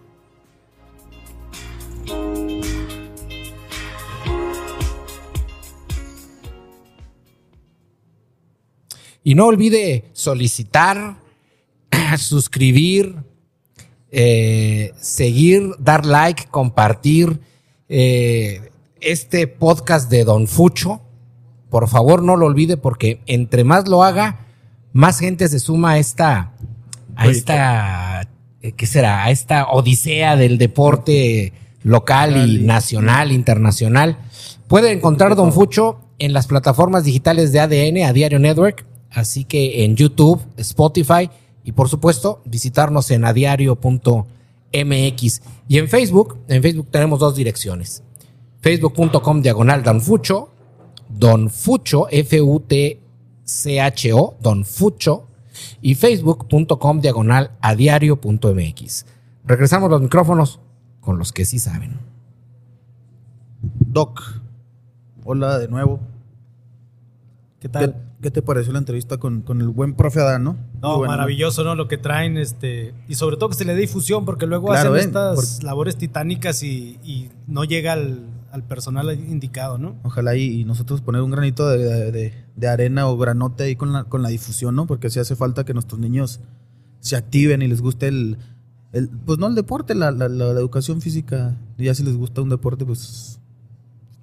[9.24, 11.16] Y no olvide solicitar,
[12.18, 13.14] suscribir,
[14.10, 17.38] eh, seguir, dar like, compartir.
[17.88, 18.71] Eh,
[19.02, 21.00] este podcast de Don Fucho.
[21.70, 24.46] Por favor, no lo olvide porque entre más lo haga,
[24.92, 26.52] más gente se suma a esta,
[27.16, 28.28] a esta,
[28.60, 29.24] eh, ¿qué será?
[29.24, 34.18] A esta odisea del deporte local y nacional, internacional.
[34.68, 39.84] Puede encontrar Don Fucho en las plataformas digitales de ADN, a Diario Network, así que
[39.84, 41.30] en YouTube, Spotify
[41.64, 44.26] y por supuesto visitarnos en adiario.mx.
[45.68, 48.02] Y en Facebook, en Facebook tenemos dos direcciones
[48.62, 50.50] facebook.com diagonal Don Fucho,
[51.08, 52.96] Don Fucho, F-U-T-C-H-O,
[54.40, 55.26] Don Fucho,
[55.82, 59.06] y facebook.com diagonal a diario.mx.
[59.44, 60.60] Regresamos los micrófonos
[61.00, 61.98] con los que sí saben.
[63.60, 64.22] Doc,
[65.24, 65.98] hola de nuevo.
[67.58, 67.96] ¿Qué tal?
[68.20, 70.56] ¿Qué, te pareció la entrevista con, con el buen profe Adán, no?
[70.80, 71.74] No, bueno, maravilloso, ¿no?
[71.74, 74.94] Lo que traen, este, y sobre todo que se le dé difusión, porque luego Claro,
[74.94, 75.06] hacen ¿eh?
[75.06, 79.96] estas labores titánicas y, y no llega al, al personal indicado, ¿no?
[80.04, 82.12] Ojalá y, y nosotros poner un granito de,
[82.54, 84.86] de- arena o granote ahí con la, con la difusión, ¿no?
[84.86, 86.40] Porque sí hace falta que nuestros niños
[87.00, 88.36] se activen y les guste el,
[88.92, 91.56] el pues no el deporte, la, la- la- educación física.
[91.78, 93.40] Y ya si les gusta un deporte, pues,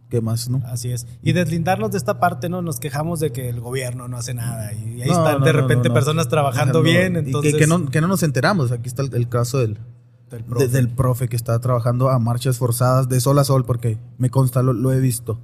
[0.10, 0.62] ¿qué más, no?
[0.66, 1.08] Así es.
[1.24, 2.62] Y deslindarnos de esta parte, ¿no?
[2.62, 5.52] Nos quejamos de que el gobierno no hace nada y ahí No, están no, de
[5.54, 7.56] repente no, personas trabajando bien, y que- entonces...
[7.56, 8.72] que, no, que no nos enteramos.
[8.72, 9.78] Aquí está el, el caso del,
[10.30, 10.68] del de- profe.
[10.68, 14.62] del profe que está trabajando a marchas forzadas de sol a sol, porque me consta,
[14.64, 15.40] lo, lo he visto.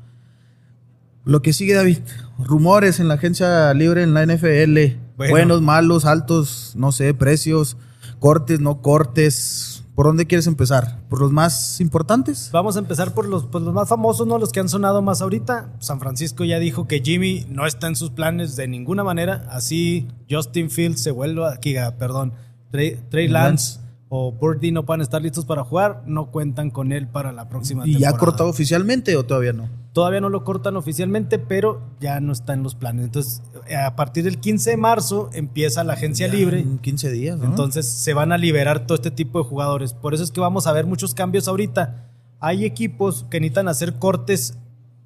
[1.24, 2.00] Lo que sigue, David,
[2.38, 4.98] rumores en la agencia libre en la NFL.
[5.18, 5.32] Bueno.
[5.32, 7.78] Buenos, malos, altos, no sé, precios,
[8.20, 9.84] cortes, no cortes.
[9.96, 11.00] ¿Por dónde quieres empezar?
[11.10, 12.50] ¿Por los más importantes?
[12.52, 14.38] Vamos a empezar por los, pues, los más famosos, ¿no?
[14.38, 15.70] Los que han sonado más ahorita.
[15.80, 19.48] San Francisco ya dijo que Jimmy no está en sus planes de ninguna manera.
[19.50, 22.34] Así Justin Fields se vuelve aquí, perdón,
[22.72, 23.80] Trey, Trey Lance
[24.18, 26.04] o Birdie no puedan estar listos para jugar.
[26.06, 28.16] No cuentan con él para la próxima ¿Y ya temporada.
[28.16, 29.68] ha cortado oficialmente o todavía no?
[29.94, 33.06] Todavía no lo cortan oficialmente, pero ya no está en los planes.
[33.06, 33.42] Entonces,
[33.78, 36.60] a partir del 15 de marzo empieza la agencia Ya libre.
[36.60, 37.46] en 15 días, ¿no?
[37.46, 39.94] Entonces se van a liberar todo este tipo de jugadores.
[39.94, 42.08] Por eso es que vamos a ver muchos cambios ahorita.
[42.40, 44.58] Hay equipos que necesitan hacer cortes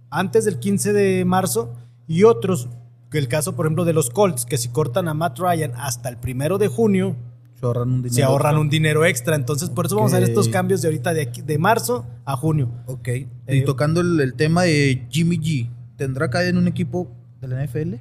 [0.10, 1.74] antes del 15 de marzo
[2.08, 2.68] y otros,
[3.12, 6.10] que el caso por ejemplo de los Colts, que si cortan a Matt Ryan hasta
[6.10, 7.16] el primero de junio,
[7.60, 8.14] se ahorran un dinero.
[8.16, 8.62] se ahorran extra.
[8.62, 9.36] un dinero extra.
[9.36, 10.24] Entonces por eso vamos a Ok.
[10.24, 12.70] estos cambios de ahorita de, aquí, de marzo a junio.
[12.86, 13.08] Ok.
[13.08, 17.48] Eh, y tocando el, el tema de Jimmy G, ¿tendrá caída en un equipo de
[17.48, 17.96] la NFL?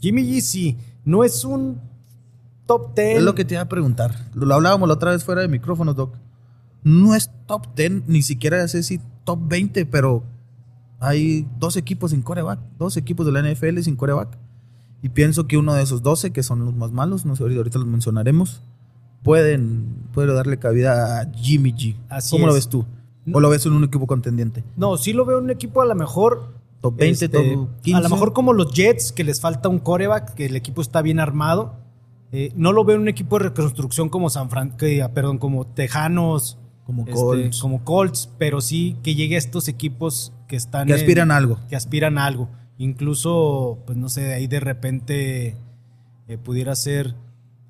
[0.00, 1.80] Jimmy G sí, no es un
[2.66, 3.16] top 10.
[3.18, 4.14] Es lo que te iba a preguntar.
[4.34, 6.16] Lo, lo hablábamos la otra vez fuera de micrófonos, Doc.
[6.84, 10.22] No es top 10, ni siquiera sé si top 20, pero
[11.00, 14.38] hay dos equipos sin coreback, dos equipos de la NFL sin coreback.
[15.02, 17.78] Y pienso que uno de esos 12, que son los más malos, no sé, ahorita
[17.78, 18.62] los mencionaremos,
[19.22, 21.96] pueden, puede darle cabida a Jimmy G.
[22.08, 22.56] Así ¿Cómo lo es.
[22.58, 22.84] ves tú?
[23.32, 24.64] ¿O lo ves en un equipo contendiente?
[24.76, 27.98] No, sí lo veo un equipo a lo mejor ¿Top 20, Este, top 15?
[27.98, 31.02] A lo mejor como los Jets, que les falta un coreback, que el equipo está
[31.02, 31.74] bien armado.
[32.30, 35.38] Eh, no lo veo en un equipo de reconstrucción como San Fran, que, ah, perdón,
[35.38, 36.56] como Tejanos,
[36.86, 37.60] Como este, Colts.
[37.60, 41.36] como Colts, pero sí que llegue a estos equipos que están Que en- aspiran a
[41.36, 41.58] algo.
[41.68, 42.48] que aspiran a algo.
[42.78, 45.56] Incluso, pues no sé, de ahí de repente
[46.28, 47.14] eh, pudiera ser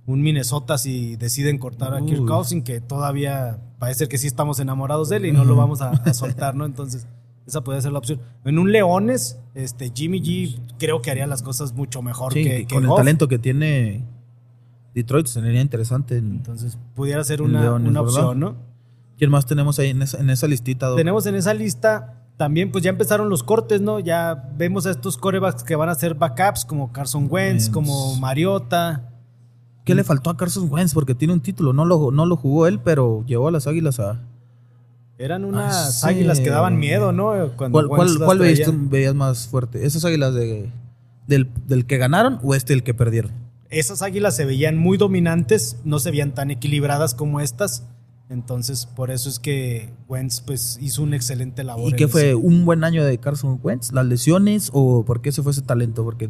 [0.06, 2.24] un Minnesota si deciden cortar a Kirk.
[2.26, 5.90] Cousins, que todavía parece que sí estamos enamorados de él y no lo vamos a,
[5.90, 6.64] a soltar, ¿no?
[6.66, 7.06] Entonces,
[7.46, 8.20] esa podría ser la opción.
[8.44, 12.66] En un Leones, este Jimmy G creo que haría las cosas mucho mejor Sí, que,
[12.66, 14.04] que con el talento que tiene
[14.94, 16.18] Detroit sería interesante.
[16.18, 18.56] en- Entonces, pudiera ser una, Leones, una opción, ¿no?
[19.16, 20.86] ¿Quién más tenemos ahí en esa, en esa listita?
[20.86, 20.96] Doc?
[20.98, 23.98] Tenemos en esa lista también, pues ya empezaron los cortes, ¿no?
[24.00, 27.68] Ya vemos a estos corebacks que van a ser backups, como Carson Wentz, Wentz.
[27.70, 29.10] como Mariota.
[29.84, 30.94] ¿Qué le faltó a Carson Wentz?
[30.94, 31.72] Porque tiene un título.
[31.74, 34.20] No lo, no lo jugó él, pero llevó a las águilas a.
[35.18, 36.06] Eran unas Ah, sí.
[36.08, 37.32] águilas que daban miedo, ¿no?
[37.56, 39.84] Cuando ¿Cuál, cuál, cuál veías, veías más fuerte?
[39.84, 40.70] ¿Esas águilas de,
[41.26, 43.32] del, del que ganaron o este el que perdieron?
[43.70, 47.84] Esas águilas se veían muy dominantes, no se veían tan equilibradas como estas.
[48.30, 51.92] Entonces, por eso es que Wentz pues, hizo un excelente labor.
[51.92, 52.34] ¿Y qué fue?
[52.34, 53.92] ¿Un buen año de Carson Wentz?
[53.92, 56.04] ¿Las lesiones o por qué se fue ese talento?
[56.04, 56.28] Porque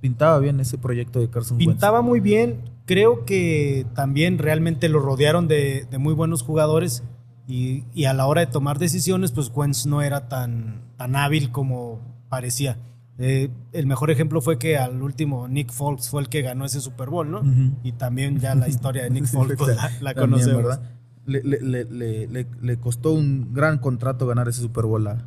[0.00, 2.62] pintaba bien ese proyecto de Carson Pintaba muy bien.
[2.84, 7.04] Creo que también realmente lo rodearon de, de muy buenos jugadores.
[7.46, 11.50] Y, y a la hora de tomar decisiones, pues Wentz no era tan, tan hábil
[11.50, 12.78] como parecía.
[13.18, 16.80] Eh, el mejor ejemplo fue que al último Nick Foles fue el que ganó ese
[16.80, 17.42] Super Bowl, ¿no?
[17.82, 20.62] Y también ya la historia de Nick Foles pues, la, la También, conocemos.
[20.64, 20.99] ¿verdad?
[21.30, 25.24] Le, le- le- le- costó un gran contrato ganar ese Super Bowl a,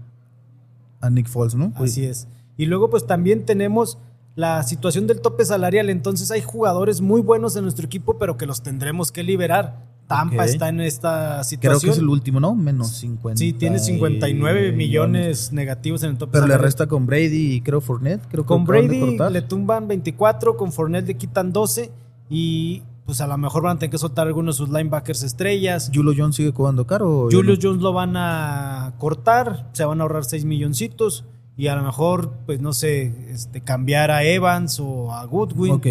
[1.02, 1.72] a Nick Foles, ¿no?
[1.76, 2.28] Así es.
[2.58, 3.98] Y luego pues también tenemos
[4.36, 5.90] la situación del tope salarial.
[5.90, 9.92] Entonces hay jugadores muy buenos en nuestro equipo, pero que los tendremos que liberar.
[10.08, 11.80] Tampa está en esta Creo situación.
[11.82, 12.54] que es el último, ¿no?
[12.56, 13.38] Menos 50.
[13.40, 16.66] Sí, tiene 59 millones negativos en el tope Pero le salarial.
[16.66, 18.22] resta con Brady y creo Fournette.
[18.30, 21.90] Creo que Con Brady le tumban 24, con Fournette le quitan 12
[22.30, 25.92] y pues a lo mejor van a tener que soltar algunos de sus linebackers estrellas.
[25.94, 27.26] ¿Julio Jones sigue cobrando caro?
[27.26, 27.70] o ya Julius no?
[27.70, 32.34] Jones lo van a cortar, se van a ahorrar 6 milloncitos y a lo mejor,
[32.46, 35.74] pues no sé, este, cambiar a Evans o a Goodwin.
[35.74, 35.88] Ok.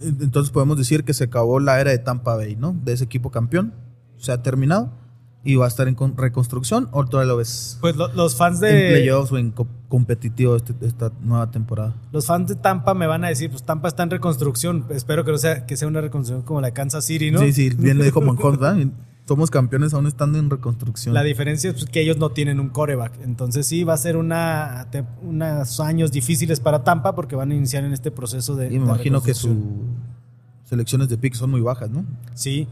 [0.00, 2.72] Entonces podemos decir que se acabó la era de Tampa Bay, ¿no?
[2.72, 3.74] De ese equipo campeón.
[4.18, 4.90] Se ha terminado.
[5.46, 6.88] Y va a estar en con- reconstrucción.
[6.90, 10.56] ¿O todavía lo ves Pues lo- los fans en de playoffs o en co- competitivo
[10.56, 11.94] este- esta nueva temporada?
[12.12, 14.84] los fans de Tampa me van a decir, pues Tampa está en reconstrucción.
[14.90, 17.38] Espero que no sea que sea una reconstrucción como la de Kansas City, ¿no?
[17.38, 18.76] Sí, sí, bien lo dijo Monjón, ¿verdad?
[19.28, 21.12] Somos campeones aún estando en reconstrucción.
[21.12, 23.12] La diferencia es pues, que ellos no tienen un coreback.
[23.24, 27.54] Entonces sí va a ser una, te- unos años difíciles para Tampa porque van a
[27.56, 28.66] iniciar en este proceso de.
[28.66, 29.56] y me de imagino que sus
[30.64, 32.04] selecciones de pick son muy bajas, ¿no?
[32.34, 32.68] Sí.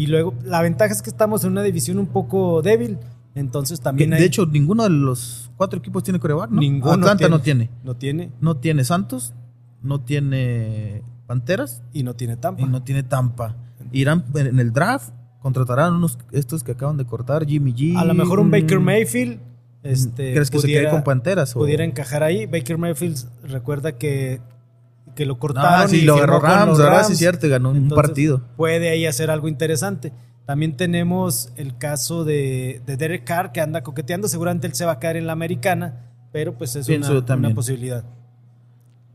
[0.00, 2.98] Y luego la ventaja es que estamos en una división un poco débil.
[3.34, 4.20] Entonces Que, también hay.
[4.20, 6.60] de hecho, ninguno de los cuatro equipos tiene coreback, ¿no?
[6.60, 7.70] ninguno Atlanta no tiene.
[7.84, 8.32] No tiene.
[8.40, 9.34] No tiene Santos,
[9.82, 12.62] no tiene Panteras Y no tiene Tampa.
[12.62, 13.56] y no tiene Tampa.
[13.92, 17.96] Irán en el draft, contratarán unos estos que acaban de cortar, Jimmy G.
[17.96, 19.38] A lo mejor un Baker Mayfield.
[19.82, 21.54] Este, ¿Crees que se quede con Panteras?
[21.56, 22.46] o- pudiera encajar ahí.
[22.46, 24.40] Baker Mayfield recuerda que,
[25.14, 25.82] que lo cortaron.
[25.82, 26.78] Ah, sí, y lo agarró Rams.
[26.78, 27.06] Rams.
[27.06, 28.42] Sí, es cierto, ganó un partido.
[28.56, 30.12] Puede ahí hacer algo interesante.
[30.46, 34.26] También tenemos el caso de, de Derek Carr que anda coqueteando.
[34.26, 38.04] Seguramente él se va a caer en la americana, pero pues es una, posibilidad.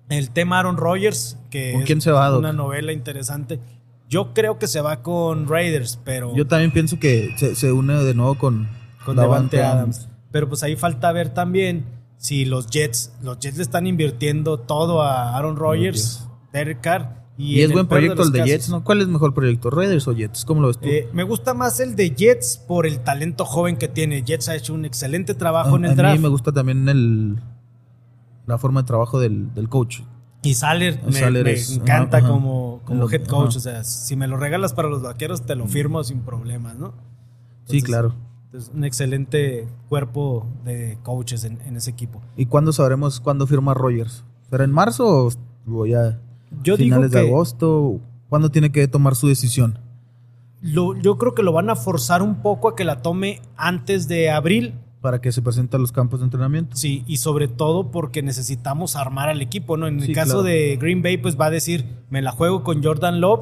[0.07, 2.39] El tema Aaron Rodgers, que ¿Con es quién se va, Doc?
[2.39, 3.59] una novela interesante.
[4.07, 7.95] Yo creo que se va con Raiders, pero Yo también pienso que se, se une
[7.95, 8.69] de nuevo con,
[9.03, 10.07] con Davante Devante Adams.
[10.31, 11.85] Pero pues ahí falta ver también
[12.17, 17.25] si los Jets, los Jets le están invirtiendo todo a Aaron Rodgers, Derek Carr.
[17.37, 18.83] Y, Y, es buen proyecto el de casos, Jets, ¿no?
[18.85, 20.45] ¿Cuál es mejor proyecto, Raiders o Jets?
[20.45, 20.87] ¿Cómo lo ves tú?
[20.87, 24.23] Eh, me gusta más el de Jets por el talento joven que tiene.
[24.23, 26.15] Jets ha hecho un excelente trabajo a, en a el draft.
[26.17, 27.41] mí me gusta también el
[28.45, 30.01] la forma de trabajo del, del coach.
[30.43, 33.49] Y Saler me, Saler me es- encanta ajá, como, como head coach.
[33.49, 33.57] ajá.
[33.57, 36.93] O sea, si me lo regalas para los vaqueros, te lo firmo sin problemas, ¿no?
[37.65, 38.15] Sí, claro.
[38.55, 42.21] Es un excelente cuerpo de coaches en, en ese equipo.
[42.37, 44.23] ¿Y cuándo sabremos cuándo firma Rogers?
[44.49, 45.29] ¿Será en marzo
[45.67, 46.19] o, ya
[46.63, 47.99] Yo digo finales que de agosto?
[48.29, 49.79] ¿Cuándo tiene que tomar su decisión?
[50.61, 54.07] lo- yo creo que lo van a forzar un poco a que la tome antes
[54.07, 54.73] de abril.
[55.01, 56.75] Para que se presente a los campos de entrenamiento.
[56.75, 59.85] Sí, y sobre todo porque necesitamos armar al equipo, ¿no?
[59.87, 60.43] En el Sí, caso claro.
[60.43, 63.41] de Green Bay, pues va a decir, me la juego con Jordan Love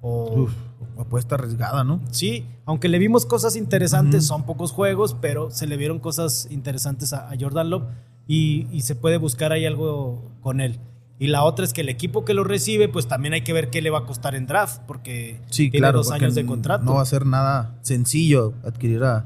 [0.00, 0.42] o...
[0.44, 0.52] Uf,
[0.98, 2.00] apuesta arriesgada, ¿no?
[2.10, 7.12] Sí, aunque le vimos cosas interesantes, son pocos juegos, pero se le vieron cosas interesantes
[7.12, 7.84] a, a Jordan Love
[8.26, 10.78] y, y se puede buscar ahí algo con él.
[11.18, 13.70] Y la otra es que el equipo que lo recibe, pues también hay que ver
[13.70, 15.98] qué le va a costar en draft, porque Sí, tiene claro.
[15.98, 16.84] dos años de contrato.
[16.84, 19.24] No va a ser nada sencillo adquirir a,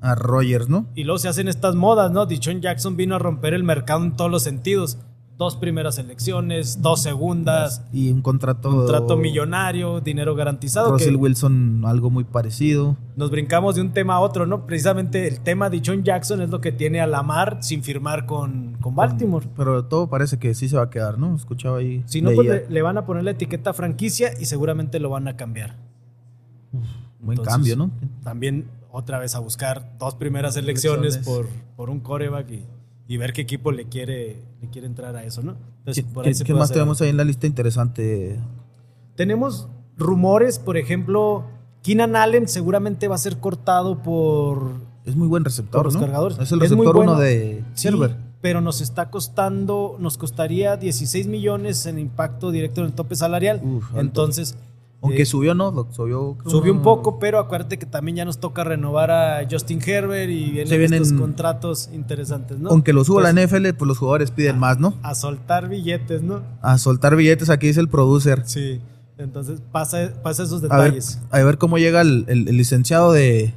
[0.00, 0.86] a Rogers, ¿no?
[0.94, 2.24] Y luego se hacen estas modas, ¿no?
[2.26, 4.98] Dichon Jackson vino a romper el mercado en todos los sentidos.
[5.38, 8.70] Dos primeras elecciones, dos segundas, Y un contrato.
[8.70, 10.90] contrato millonario, dinero garantizado.
[10.92, 12.96] Russell que Wilson, algo muy parecido.
[13.16, 14.64] nos brincamos de un tema a otro, ¿no?
[14.66, 18.78] Precisamente el tema de Dichon Jackson es lo que tiene a Lamar sin firmar con,
[18.80, 19.46] con Baltimore.
[19.54, 21.36] Pero todo parece que sí se va a quedar, ¿no?
[21.36, 22.02] Escuchaba ahí.
[22.06, 25.28] Si no, pues le, le van a poner la etiqueta franquicia y seguramente lo van
[25.28, 25.76] a cambiar.
[27.20, 27.90] Buen Entonces, cambio, ¿no?
[28.22, 31.64] También otra vez a buscar dos primeras elecciones por, Elecciones.
[31.76, 32.64] por un coreback y,
[33.08, 35.56] y ver qué equipo le quiere, le quiere entrar a eso, ¿no?
[35.78, 38.38] Entonces, ¿Qué, por ahí más hacer tenemos ahí en la lista interesante?
[39.14, 41.44] Tenemos rumores, por ejemplo,
[41.82, 44.72] Keenan Allen seguramente va a ser cortado por,
[45.04, 46.00] Es muy buen receptor, los ¿no?
[46.00, 46.38] cargadores.
[46.38, 47.12] Es el muy receptor bueno.
[47.12, 48.16] uno de Sí, Silver.
[48.40, 53.60] pero nos está costando, nos costaría 16 millones en impacto directo en el tope salarial.
[53.64, 53.84] Uf.
[53.96, 54.56] Entonces,
[55.06, 55.72] Aunque eh, subió, ¿no?
[55.92, 60.30] Subió, Subió un poco, pero acuérdate que también ya nos toca renovar a Justin Herbert
[60.30, 62.70] y vienen, Se vienen- estos contratos interesantes, ¿no?
[62.70, 64.94] Aunque lo suba la NFL, pues los jugadores piden más, ¿no?
[65.02, 66.42] A soltar billetes, ¿no?
[66.62, 68.42] A soltar billetes, aquí dice el producer.
[68.44, 68.80] Sí.
[69.18, 71.20] Entonces pasa, pasa esos A ver, detalles.
[71.30, 73.54] a ver cómo llega el, el- el licenciado de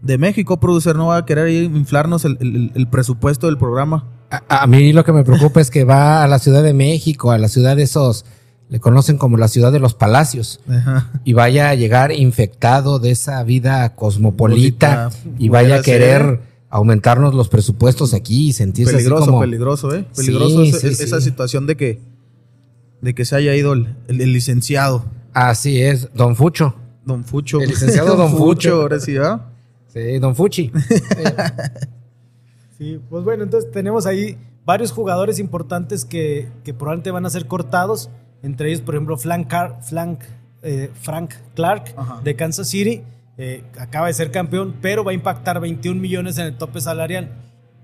[0.00, 0.94] de México, producer.
[0.96, 4.04] No va a querer inflarnos el, el- el presupuesto del programa.
[4.30, 7.30] A, a mí lo que me preocupa es que va a la Ciudad de México,
[7.32, 8.24] a la ciudad de esos,
[8.68, 11.10] le conocen como la ciudad de los palacios, Ajá.
[11.24, 16.40] y vaya a llegar infectado de esa vida cosmopolita y vaya a querer ser.
[16.68, 19.40] aumentarnos los presupuestos aquí y sentirse Peligroso, así como...
[19.40, 20.04] peligroso, ¿eh?
[20.14, 21.24] Peligroso Sí, ese- sí, es- esa sí.
[21.30, 22.00] situación de que
[23.00, 25.04] de que se haya ido el, el- el licenciado.
[25.32, 26.74] Así es, don Fucho.
[27.06, 27.60] Don Fucho.
[27.60, 28.82] El licenciado Don Fucho.
[28.82, 29.46] ahora sí, ¿verdad?
[29.94, 30.70] Sí, don Fuchi.
[32.76, 37.46] Sí, pues bueno, entonces tenemos ahí varios jugadores importantes que, que probablemente van a ser
[37.46, 38.08] cortados.
[38.42, 40.20] Entre ellos, por ejemplo, Frank, Car- Frank,
[40.62, 42.20] eh, Frank Clark Ajá.
[42.22, 43.02] de Kansas City.
[43.40, 47.30] eh, acaba de ser campeón, pero va a impactar 21 millones en el tope salarial.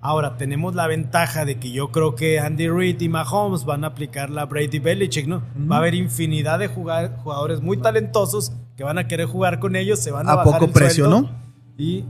[0.01, 3.87] Ahora, tenemos la ventaja de que yo creo que Andy Reid y Mahomes van a
[3.87, 5.43] aplicar la Brady Belichick, ¿no?
[5.71, 10.01] Va a haber infinidad de jugadores muy talentosos que van a querer jugar con ellos,
[10.01, 11.31] se van a, A bajar poco el precio, ¿no?
[11.79, 12.05] Y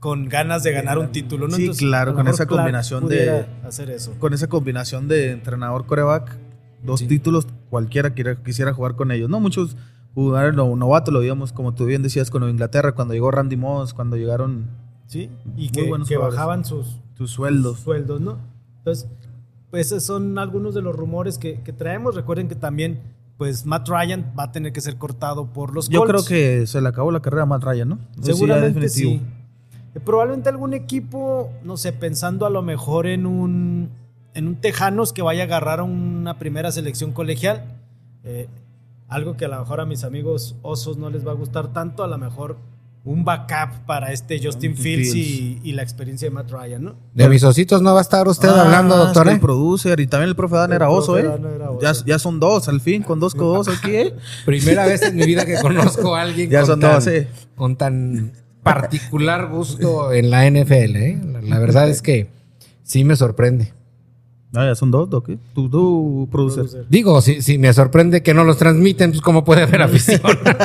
[0.00, 1.56] con ganas de ganar un título, ¿no?
[1.56, 4.14] Sí, claro, con esa combinación de- hacer eso.
[4.18, 6.38] Con esa combinación de entrenador coreback,
[6.84, 7.06] dos Sí.
[7.06, 9.28] títulos, cualquiera quiera- quisiera jugar con ellos.
[9.30, 9.76] No muchos
[10.14, 13.94] jugadores no- novatos, lo digamos, como tú bien decías, con Inglaterra, cuando llegó Randy Moss,
[13.94, 14.66] cuando llegaron
[15.06, 17.80] Sí, y que, bajaban sus, sus sueldos.
[17.80, 18.38] sueldos, ¿no?
[18.78, 19.08] Entonces,
[19.70, 22.14] pues esos son algunos de los rumores que, que traemos.
[22.14, 23.00] Recuerden que también,
[23.38, 26.12] pues Matt Ryan va a tener que ser cortado por los Yo Colts.
[26.12, 26.24] creo
[26.60, 27.98] que se le acabó la carrera a Matt Ryan, ¿no?
[28.20, 29.22] Seguramente definitivo.
[29.22, 29.26] sí.
[29.94, 33.90] Eh, Probablemente algún equipo, no sé, pensando a lo mejor en un,
[34.34, 37.64] en un Tejanos que vaya a agarrar a una primera selección colegial.
[38.24, 38.48] Eh,
[39.08, 42.02] algo que a lo mejor a mis amigos osos no les va a gustar tanto,
[42.02, 42.56] a lo mejor
[43.04, 45.66] un backup para este Justin Justin Fields y, Fields.
[45.66, 46.94] y la experiencia de Matt Ryan, ¿no?
[47.12, 49.28] De mis ositos no va a estar usted Ah, hablando, doctor.
[49.28, 49.32] ¿eh?
[49.32, 51.24] El producer y también el profe Dan El era oso, ¿eh?
[51.24, 51.80] Dan era oso.
[51.82, 54.14] Ya, ya son dos, al fin, con dos codos aquí, ¿eh?
[54.46, 57.28] Primera vez en mi vida que conozco a alguien Ya con, son tan, dos, eh.
[57.56, 60.96] con tan particular gusto en la NFL.
[60.96, 61.20] ¿eh?
[61.24, 62.30] La, la verdad es que
[62.84, 63.72] sí me sorprende.
[64.54, 65.30] Ah, ya son dos, Doc.
[65.30, 65.38] ¿eh?
[65.54, 66.64] Tú, tú, producer.
[66.64, 66.86] Producer.
[66.90, 70.20] Digo, si, si me sorprende que no los transmiten, pues cómo puede haber afición.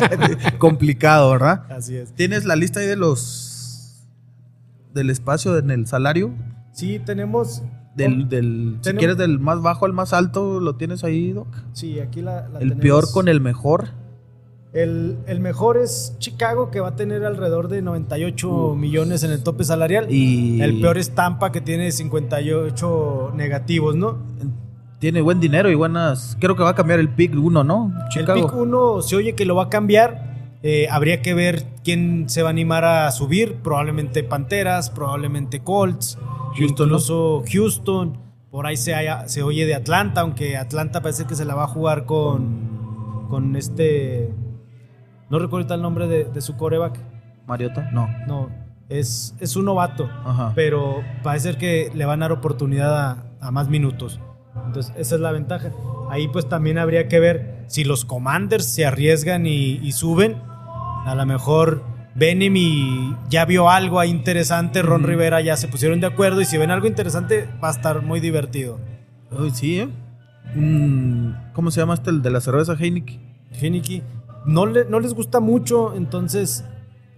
[0.57, 1.63] Complicado, ¿verdad?
[1.71, 2.13] Así es.
[2.13, 4.03] ¿Tienes la lista ahí de los.
[4.93, 6.31] del espacio en el salario?
[6.73, 7.63] Sí, tenemos...
[7.95, 11.47] Del, del, si quieres del más bajo al más alto, ¿lo tienes ahí, Doc?
[11.73, 12.81] Sí, aquí la, la El tenemos.
[12.83, 13.87] peor con el mejor.
[14.73, 19.41] El, el mejor es Chicago, que va a tener alrededor de 98 millones en el
[19.41, 20.11] tope salarial.
[20.11, 24.17] Y El peor es Tampa, que tiene 58 negativos, ¿no?
[24.99, 26.35] tiene buen dinero y buenas.
[26.39, 27.93] Creo que va a cambiar el pick uno, ¿no?
[28.15, 30.57] El pick 1 se oye que lo va a cambiar.
[30.63, 33.57] Eh, habría que ver quién se va a animar a subir.
[33.57, 36.17] Probablemente Panteras, probablemente Colts,
[36.57, 36.95] Houston, ¿no?
[36.95, 38.17] incluso Houston.
[38.49, 41.65] Por ahí se, haya- se oye de Atlanta, aunque Atlanta parece que se la va
[41.65, 44.33] a jugar con, con este.
[45.29, 46.99] No recuerdo el nombre de, de su coreback.
[47.47, 48.09] Mariota, no.
[48.27, 48.49] No,
[48.89, 50.51] es, es un novato, Ajá.
[50.55, 54.19] pero parece ser que le van a dar oportunidad a, a más minutos.
[54.65, 55.71] Entonces, esa es la ventaja.
[56.09, 60.35] Ahí pues también habría que ver si los commanders se arriesgan y, y suben.
[61.05, 61.83] A lo mejor
[62.15, 65.03] Benemy ya vio algo ahí interesante, Ron.
[65.03, 68.19] Rivera ya se pusieron de acuerdo y si ven algo interesante va a estar muy
[68.19, 68.79] divertido.
[69.31, 69.89] Uy, sí, ¿eh?
[71.53, 72.09] ¿Cómo se llama este?
[72.09, 73.19] El de la cerveza Heineken.
[73.51, 74.01] Heineke
[74.47, 76.63] no, le- no les gusta mucho, entonces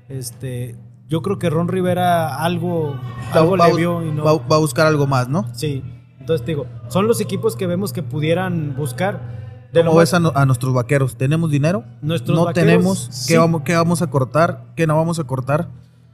[0.09, 0.75] este,
[1.07, 2.95] yo creo que Ron Rivera algo,
[3.31, 4.23] algo va, le vio y no...
[4.23, 5.45] va- va a buscar algo más, ¿no?
[5.53, 5.83] Sí,
[6.19, 9.39] entonces te digo, son los equipos que vemos que pudieran buscar.
[9.71, 11.15] De lo ¿Cómo más- ves a, no- a nuestros vaqueros?
[11.15, 11.83] ¿Tenemos dinero?
[12.01, 13.07] Nuestros no vaqueros, tenemos.
[13.11, 13.33] sí.
[13.33, 14.63] ¿Qué, vamos, ¿Qué vamos a cortar?
[14.75, 15.67] ¿Qué no vamos a cortar?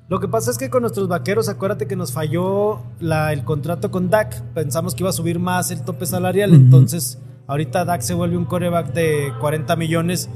[0.10, 3.90] Lo que pasa es que con nuestros vaqueros, acuérdate que nos falló la- el contrato
[3.92, 4.42] con Dak.
[4.54, 6.54] Pensamos que iba a subir más el tope salarial.
[6.54, 10.30] Entonces, ahorita Dak se vuelve un coreback de 40 millones.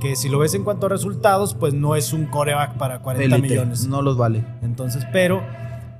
[0.00, 3.36] Que si lo ves en cuanto a resultados, pues no es un coreback para 40
[3.36, 3.86] Élite, millones.
[3.86, 4.44] No los vale.
[4.62, 5.42] Entonces, pero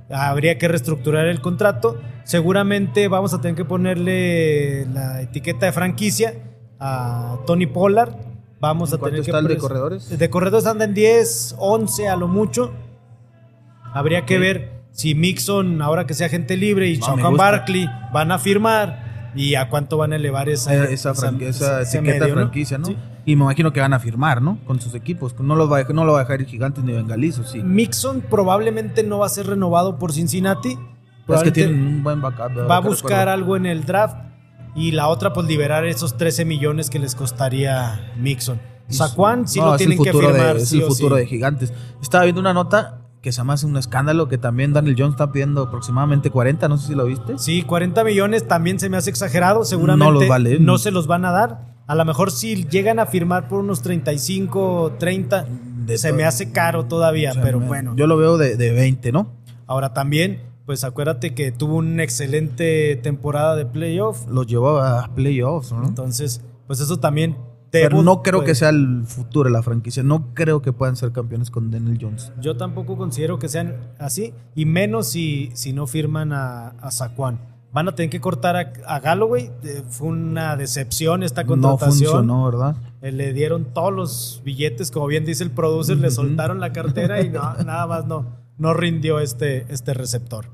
[0.09, 1.97] habría que reestructurar el contrato.
[2.23, 6.33] Seguramente vamos a tener que ponerle la etiqueta de franquicia
[6.79, 8.13] a Tony Pollard.
[8.59, 10.17] Vamos a ¿En cuánto tener que está el de poner- corredores?
[10.19, 12.71] De corredores anda en 10, 11 a lo mucho.
[13.93, 17.31] Habría que ver si Mixon, ahora que sea gente libre, y No.
[17.35, 19.10] Barkley van a firmar.
[19.35, 22.85] Y a cuánto van a elevar esa, Eh, esa, esa ese etiqueta franquicia, ¿no?
[22.87, 22.97] Sí.
[23.25, 24.57] Y me imagino que van a firmar, ¿no?
[24.65, 25.39] Con sus equipos.
[25.39, 27.61] No, los va a, no lo va a dejar ir gigantes ni bengalizos, sí.
[27.61, 30.77] Mixon probablemente no va a ser renovado por Cincinnati.
[31.29, 32.69] Es que tienen un buen backup.
[32.69, 33.31] va a buscar recuerdo.
[33.31, 34.17] algo en el draft
[34.75, 38.59] y la otra pues liberar esos 13 millones que les costaría Mixon.
[38.89, 40.57] Saquon sí No, lo tienen que futuro de- firmar.
[40.57, 41.21] es sí el futuro sí.
[41.21, 41.73] de gigantes.
[42.01, 45.31] Estaba viendo una nota que se me hace un escándalo que también Daniel Jones está
[45.31, 47.37] pidiendo aproximadamente 40, no sé si lo viste.
[47.37, 49.63] Sí, 40 millones también se me hace exagerado.
[49.63, 50.59] Seguramente No los vale.
[50.59, 51.71] no se los van a dar.
[51.87, 55.45] A lo mejor si llegan a firmar por unos 35, 30,
[55.85, 57.93] De se me hace caro todavía, pero me- bueno.
[57.95, 59.27] Yo lo veo de, de 20, ¿no?
[59.67, 64.25] Ahora también, pues acuérdate que tuvo una excelente temporada de playoff.
[64.29, 65.85] Los llevó a playoffs, ¿no?
[65.85, 67.35] Entonces, pues eso también.
[67.71, 70.03] Pero no creo pues, que sea el futuro de la franquicia.
[70.03, 72.31] No creo que puedan ser campeones con Daniel Jones.
[72.41, 77.39] Yo tampoco considero que sean así, y menos si, si no firman a, a Saquon.
[77.73, 79.49] Van a tener que cortar a, a Galloway.
[79.63, 81.93] eh, fue una decepción esta No contratación.
[82.11, 82.75] funcionó, ¿verdad?
[83.01, 87.21] Eh, le dieron todos los billetes, como bien dice el producer, le soltaron la cartera
[87.21, 88.25] y no, nada más no,
[88.57, 90.47] no rindió este, este receptor.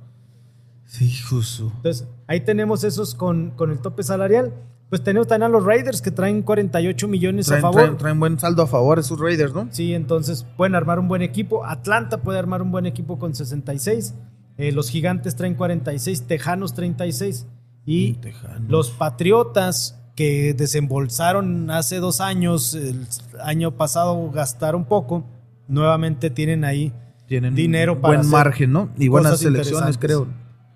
[0.86, 1.72] Sí, justo.
[1.78, 4.53] Entonces, ahí tenemos esos con, con el tope salarial.
[4.90, 7.82] Pues tenemos también a los Raiders que traen 48 millones Traen, a favor.
[7.82, 9.68] traen- traen buen saldo a favor esos Raiders, ¿no?
[9.72, 11.66] Sí, entonces pueden armar un buen equipo.
[11.66, 14.14] Atlanta puede armar un buen equipo con 66.
[14.58, 17.46] Eh, los Gigantes traen 46, Tejanos 36.
[17.86, 18.70] Y Tejanos.
[18.70, 23.06] los Patriotas que desembolsaron hace dos años, el
[23.44, 25.26] año pasado gastaron poco,
[25.68, 26.94] nuevamente tienen ahí.
[27.28, 28.90] Tienen dinero para buen hacer margen, ¿no?
[28.98, 30.28] Y buenas selecciones, creo.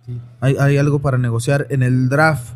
[0.05, 0.19] Sí.
[0.41, 2.55] Hay, hay algo para negociar en el draft.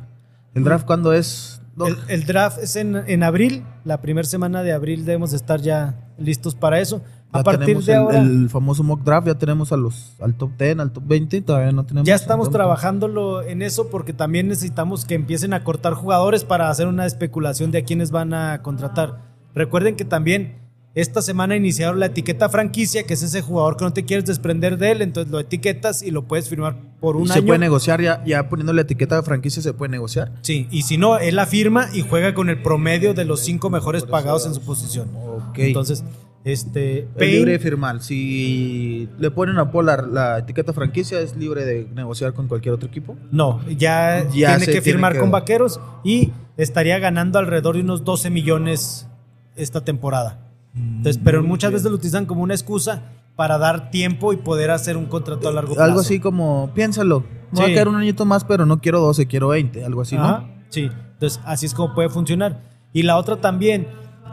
[0.56, 1.62] ¿El draft cuándo es?
[1.86, 5.62] El, el draft es en, en abril, la primera semana de abril debemos de estar
[5.62, 7.02] ya listos para eso.
[7.34, 8.20] A partir de el, ahora...
[8.20, 11.74] el famoso mock draft, ya tenemos a los al top 10, al top 20, todavía
[11.74, 12.08] no tenemos.
[12.08, 16.88] Ya estamos trabajándolo en eso porque también necesitamos que empiecen a cortar jugadores para hacer
[16.88, 19.22] una especulación de a quiénes van a contratar.
[19.54, 20.65] Recuerden que también
[20.96, 24.78] esta semana iniciaron la etiqueta franquicia, que es ese jugador que no te quieres desprender
[24.78, 27.46] de él, entonces lo etiquetas y lo puedes firmar por ¿y un se año.
[27.48, 30.32] puede negociar ya, ya poniéndole etiqueta de franquicia, se puede negociar.
[30.42, 33.70] Sí, y si no, él la firma y juega con el promedio de los cinco
[33.70, 35.10] mejores pagados en su posición.
[35.16, 35.58] Ok.
[35.60, 36.04] Entonces,
[36.46, 38.02] este, es Payne- libre de firmar.
[38.02, 42.88] Si le ponen a Polar la etiqueta franquicia, es libre de negociar con cualquier otro
[42.88, 43.18] equipo.
[43.32, 47.76] No, ya, Ya tiene se que tiene firmar que- con Vaqueros y estaría ganando alrededor
[47.76, 49.08] de unos 12 millones
[49.56, 50.40] esta temporada.
[50.76, 53.02] Entonces, pero Mm, muchas veces lo utilizan como una excusa
[53.36, 55.84] para dar tiempo y poder hacer un contrato a largo plazo.
[55.90, 57.74] Algo así como, piénsalo, me va a Sí.
[57.74, 60.48] quedar un añito más, pero no quiero 12, quiero 20, algo así, ¿no?
[60.70, 62.62] Sí, entonces así es como puede funcionar.
[62.94, 63.88] Y la otra también,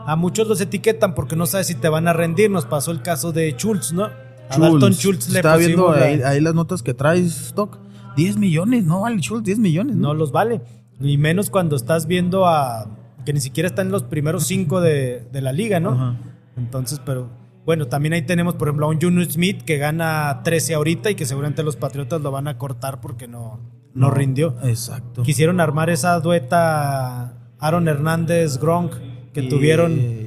[0.07, 2.51] a muchos los etiquetan porque no sabes si te van a rendir.
[2.51, 4.05] Nos pasó el caso de Schultz, ¿no?
[4.05, 7.79] A Dalton Schultz le Estaba viendo ahí, ahí las notas que traes, Stock.
[8.17, 9.97] 10 millones, no vale Schultz, 10 millones.
[9.97, 10.15] no ¿no?
[10.15, 10.61] los vale.
[11.01, 12.87] Y menos cuando estás viendo a
[13.25, 15.93] que ni siquiera están en los primeros cinco de, de la liga, ¿no?
[15.93, 16.17] Ajá.
[16.57, 17.29] Entonces, pero
[17.65, 21.15] bueno, también ahí tenemos, por ejemplo, a un Junior Smith que gana 13 ahorita y
[21.15, 23.61] que seguramente los Patriotas lo van a cortar porque no,
[23.95, 24.57] no, rindió.
[24.65, 25.23] Exacto.
[25.23, 28.95] Quisieron armar esa dueta Aaron Hernández Gronk
[29.33, 30.23] que Y- tuvieron.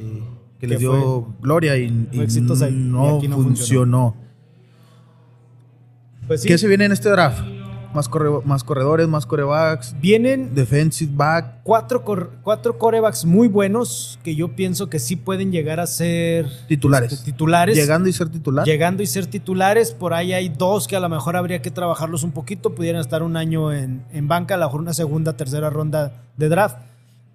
[0.60, 4.16] Que les que dio gloria y, y exitosa y no, no funcionó.
[6.28, 7.44] Pues sí, ¿Qué se viene en este draft?
[7.96, 11.62] Más, corre- más corredores, más corebacks, vienen defensive back.
[11.64, 16.46] cuatro, cor- cuatro corebacks muy buenos que yo pienso que sí pueden llegar a ser
[16.68, 17.14] Titulares.
[17.14, 17.76] este, titulares.
[17.76, 18.66] Llegando y ser titular.
[18.66, 22.24] Llegando y ser titulares, por ahí hay dos que a lo mejor habría que trabajarlos
[22.24, 25.70] un poquito, pudieran estar un año en, en banca, a lo mejor una segunda, tercera
[25.70, 26.76] ronda de draft.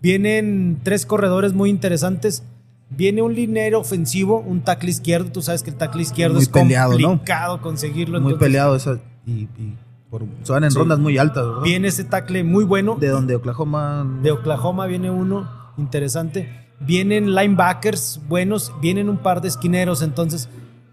[0.03, 2.43] Vienen tres corredores muy interesantes.
[2.91, 5.31] Viene un linero ofensivo, un tackle izquierdo.
[5.31, 7.09] Tú sabes que el tackle izquierdo Muy es peleado, ¿no?
[7.09, 8.21] complicado conseguirlo.
[8.21, 9.77] muy entonces, peleado esa, y, y
[10.11, 10.79] por- van en Sí.
[10.79, 11.63] rondas muy altas, ¿verdad?
[11.63, 12.97] Viene ese tackle muy bueno.
[13.01, 14.07] De donde Oklahoma.
[14.23, 15.49] De Oklahoma viene uno
[15.79, 16.69] interesante.
[16.81, 20.49] Vienen linebackers buenos, vienen un par de esquineros, entonces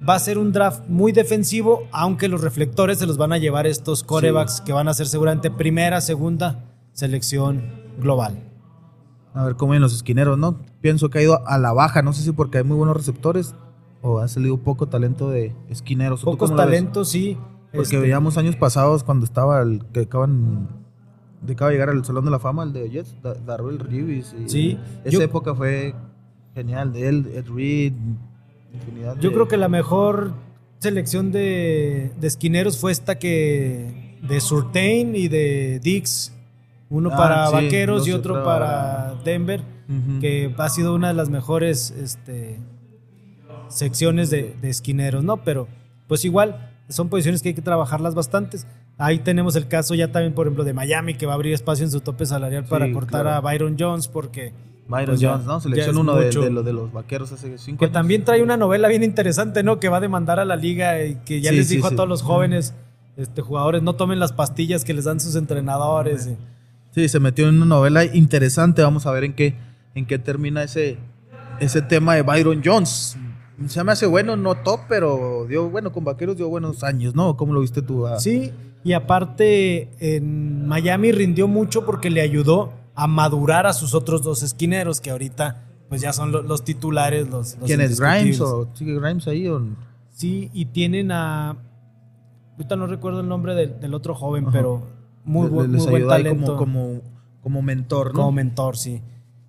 [0.07, 3.65] va a ser un draft muy defensivo, aunque los reflectores se los van a llevar
[3.67, 7.63] estos corebacks que van a ser seguramente primera, segunda selección
[7.99, 8.43] global.
[9.33, 10.59] A ver cómo vienen los esquineros, ¿no?
[10.81, 13.55] Pienso que ha ido a la baja, no sé si porque hay muy buenos receptores
[14.01, 16.21] o ha salido poco talento de esquineros.
[16.23, 17.37] ¿O tú Pocos talentos, sí.
[17.71, 20.67] Porque Este, veíamos años pasados cuando estaba el que acaban
[21.41, 24.33] de acaba de llegar al Salón de la Fama, el de Jets, Da- Darrell Reeves.
[24.45, 25.93] y Sí, Esa yo- época fue
[26.55, 27.93] genial de él, Ed Reed,
[28.73, 30.33] infinidad Yo de- creo que la mejor
[30.79, 36.33] selección de, de esquineros fue esta que de Surtain y de Dix.
[36.89, 39.61] Uno Ah, para sí, Vaqueros y otro otra- para Denver.
[40.19, 42.59] Que ha sido una de las mejores este,
[43.69, 45.37] secciones de, de esquineros, ¿no?
[45.37, 45.67] Pero
[46.07, 48.65] pues igual, son posiciones que hay que trabajarlas bastantes.
[48.97, 51.85] Ahí tenemos el caso ya también, por ejemplo, de Miami, que va a abrir espacio
[51.85, 53.37] en su tope salarial para Sí, cortar claro.
[53.37, 54.53] a Byron Jones, porque
[54.87, 55.59] Byron Pues ya- Jones, ¿no?
[55.59, 57.93] Selección 1 de, de de los vaqueros hace cinco que años.
[57.93, 59.79] también trae una novela bien interesante, ¿no?
[59.79, 61.93] Que va a demandar a la liga y que ya Sí, les dijo sí.
[61.93, 62.73] a todos los jóvenes
[63.17, 66.29] este, jugadores, no tomen las pastillas que les dan sus entrenadores.
[66.91, 68.81] Sí, se metió en una novela interesante.
[68.81, 69.55] Vamos a ver en qué,
[69.93, 70.97] en qué termina ese,
[71.59, 73.17] ese tema de Byron Jones.
[73.67, 77.35] Se me hace bueno, no top, pero dio bueno con vaqueros, dio buenos años, ¿no?
[77.37, 78.05] ¿Cómo lo viste tú?
[78.05, 78.51] Ah, Sí,
[78.83, 84.43] y aparte en Miami rindió mucho porque le ayudó a madurar a sus otros dos
[84.43, 87.27] esquineros que ahorita pues ya son lo- los, titulares.
[87.29, 89.47] Los, los ¿Quién es Grimes o sigue Grimes ahí?
[89.47, 89.61] O...
[90.11, 91.55] Sí, y tienen a...
[92.53, 94.51] Ahorita no recuerdo el nombre del, del otro joven, Ajá.
[94.51, 94.83] pero
[95.23, 96.57] muy, buen- les muy buen talento.
[96.57, 97.01] como, como,
[97.41, 98.13] como mentor, ¿no?
[98.13, 99.01] como mentor, sí.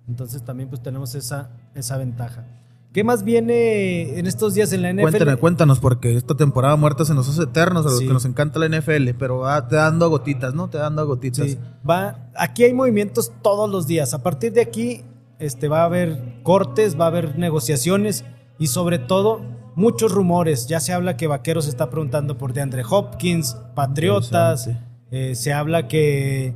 [0.07, 2.45] Entonces también pues tenemos esa, esa ventaja.
[2.91, 5.01] ¿Qué más viene en estos días en la NFL?
[5.11, 8.07] Cuéntanos, cuéntanos, porque esta temporada muerta se nos hace eternos a los Sí.
[8.07, 10.69] que nos encanta la NFL, pero va te dando gotitas, ¿no?
[10.69, 11.51] Te dando gotitas.
[11.51, 14.15] Sí, va, aquí hay movimientos todos los días.
[14.15, 15.03] A partir de aquí
[15.37, 18.25] este, va a haber cortes, va a haber negociaciones
[18.57, 19.41] y sobre todo
[19.75, 20.67] muchos rumores.
[20.67, 24.67] Ya se habla que Vaqueros está preguntando por DeAndre Hopkins, Patriotas.
[25.11, 26.55] Eh, se habla que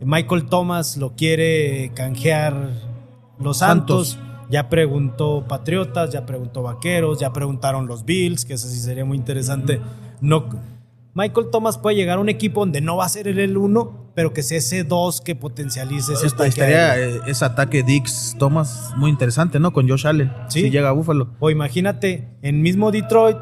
[0.00, 2.70] Michael Thomas lo quiere canjear
[3.38, 4.12] los Santos.
[4.12, 4.30] Santos.
[4.54, 9.16] Ya preguntó Patriotas, ya preguntó Vaqueros, ya preguntaron los Bills, que eso sí sería muy
[9.18, 9.80] interesante.
[10.20, 10.48] No,
[11.12, 14.32] Michael Thomas puede llegar a un equipo donde no va a ser el uno, pero
[14.32, 18.92] que sea ese dos que potencialice ese Esta- ataque estaría eh, ese ataque Dix Thomas
[18.96, 19.72] muy interesante, ¿no?
[19.72, 20.32] Con Josh Allen.
[20.48, 20.60] Sí.
[20.62, 21.30] Si llega a Buffalo.
[21.40, 23.38] O imagínate, en mismo Detroit,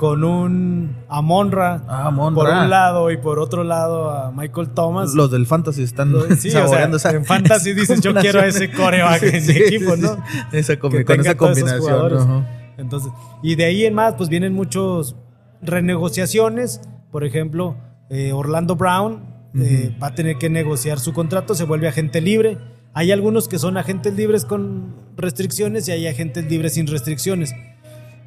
[0.00, 2.62] con un Amonra Ah, Amon por Ra.
[2.62, 5.12] un lado y por otro lado a Michael Thomas.
[5.14, 8.46] Los del Fantasy están Sí, o sea, saboreando esa- en Fantasy dices, yo quiero a
[8.46, 10.16] ese coreback en mi equipo, ¿no?
[10.52, 12.46] Esa con tenga esa combinación.
[12.78, 15.14] Entonces, y de ahí en más, pues vienen muchos
[15.60, 16.80] renegociaciones.
[17.12, 17.76] Por ejemplo,
[18.08, 19.22] eh, Orlando Brown
[19.54, 22.58] eh, va a tener que negociar su contrato, se vuelve agente libre.
[22.94, 27.54] Hay algunos que son agentes libres con restricciones y hay agentes libres sin restricciones.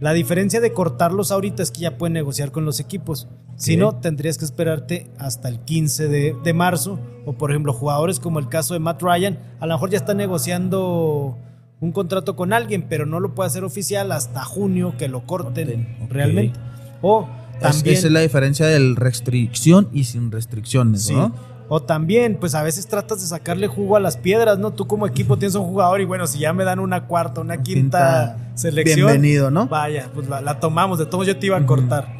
[0.03, 3.29] La diferencia de cortarlos ahorita es que ya pueden negociar con los equipos.
[3.55, 6.99] Si no, tendrías que esperarte hasta el 15 de, de marzo.
[7.25, 10.17] O por ejemplo, jugadores como el caso de Matt Ryan, a lo mejor ya están
[10.17, 11.37] negociando
[11.79, 15.95] un contrato con alguien, pero no lo puede hacer oficial hasta junio que lo corten
[16.09, 16.59] realmente.
[17.01, 17.29] O
[17.61, 21.33] también, esa es la diferencia del restricción y sin restricciones, sí, ¿no?
[21.75, 24.69] O también, pues a veces tratas de sacarle jugo a las piedras, ¿no?
[24.73, 27.63] Tú como equipo tienes un jugador y bueno, si ya me dan una cuarta, una
[27.63, 29.65] quinta, Quinta, selección, bienvenido, ¿no?
[29.67, 32.13] Vaya, pues la, la tomamos, de todos yo te iba a cortar.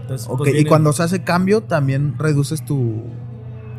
[0.00, 3.02] Entonces, Ok, pues, y viene- cuando se hace cambio, también reduces tu.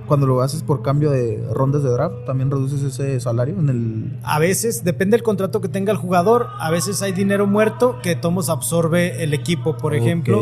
[0.08, 4.20] Cuando lo haces por cambio de rondas de draft, también reduces ese salario en el.
[4.24, 8.16] A veces, depende del contrato que tenga el jugador, a veces hay dinero muerto que
[8.16, 9.76] Tomos absorbe el equipo.
[9.78, 10.00] Por Ok.
[10.00, 10.42] ejemplo,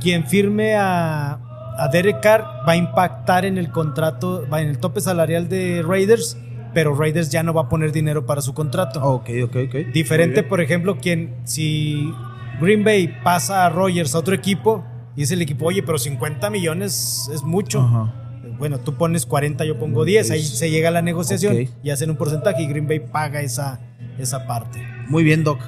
[0.00, 1.38] quien firme a,
[1.78, 5.82] a Derek Carr va a impactar en el contrato, va en el tope salarial de
[5.86, 6.36] Raiders,
[6.74, 9.02] pero Raiders ya no va a poner dinero para su contrato.
[9.02, 9.74] Ok, ok, ok.
[9.92, 12.12] Diferente, por ejemplo, quien si
[12.60, 14.84] Green Bay pasa a Rogers a otro equipo
[15.16, 18.10] y dice el equipo, oye, pero 50 millones es mucho.
[18.58, 22.10] Bueno, tú pones 40, yo pongo 10, ahí se llega a la negociación y hacen
[22.10, 23.80] un porcentaje y Green Bay paga esa,
[24.18, 24.86] esa parte.
[25.08, 25.60] Muy bien, Doc.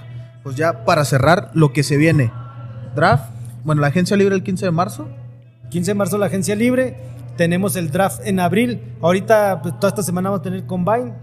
[0.43, 2.31] Pues ya para cerrar, lo que se viene.
[2.95, 3.31] Draft.
[3.65, 5.09] Bueno, la agencia libre el 15 de marzo.
[5.75, 6.95] 15 de marzo la agencia libre,
[7.37, 11.15] tenemos el draft en abril, ahorita pues, toda esta semana vamos a tener combine,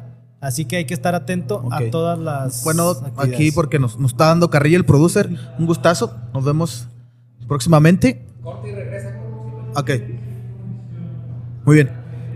[0.41, 1.71] así que hay que estar atento Ok.
[1.71, 5.29] a todas las Bueno, aquí porque nos, nos está dando carrilla el producer.
[5.57, 6.17] Un gustazo.
[6.33, 6.89] Nos vemos
[7.47, 8.25] próximamente.
[8.43, 9.89] Ok.
[11.63, 11.91] Muy bien.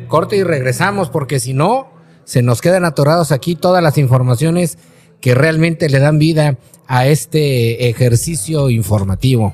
[0.07, 1.89] Corte y regresamos porque si no,
[2.23, 4.77] se nos quedan atorados aquí todas las informaciones
[5.19, 6.57] que realmente le dan vida
[6.87, 9.53] a este ejercicio informativo.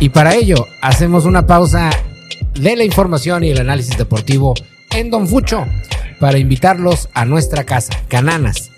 [0.00, 1.90] Y para ello, hacemos una pausa
[2.54, 4.54] de la información y el análisis deportivo
[4.90, 5.66] en Don Fucho
[6.20, 8.70] para invitarlos a nuestra casa, Cananas,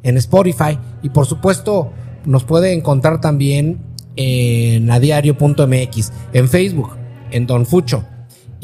[0.02, 1.92] en Spotify y por supuesto
[2.24, 3.78] nos puede encontrar también
[4.16, 6.96] en adiario.mx, en Facebook,
[7.30, 8.06] en Don Fucho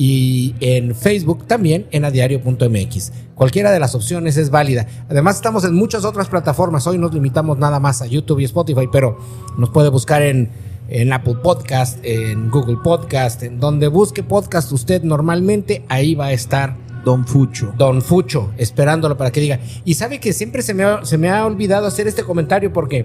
[0.00, 3.12] y en Facebook también en adiario.mx.
[3.34, 4.86] Cualquiera de las opciones es válida.
[5.10, 6.86] Además estamos en muchas otras plataformas.
[6.86, 9.18] Hoy nos limitamos nada más a YouTube y Spotify, pero
[9.58, 10.50] nos puede buscar en,
[10.88, 16.32] en Apple Podcast, en Google Podcast, en donde busque podcast usted normalmente, ahí va a
[16.32, 17.74] estar Don Fucho.
[17.76, 19.58] Don Fucho, esperándolo para que diga.
[19.84, 23.04] Y sabe que siempre se me ha, se me ha olvidado hacer este comentario porque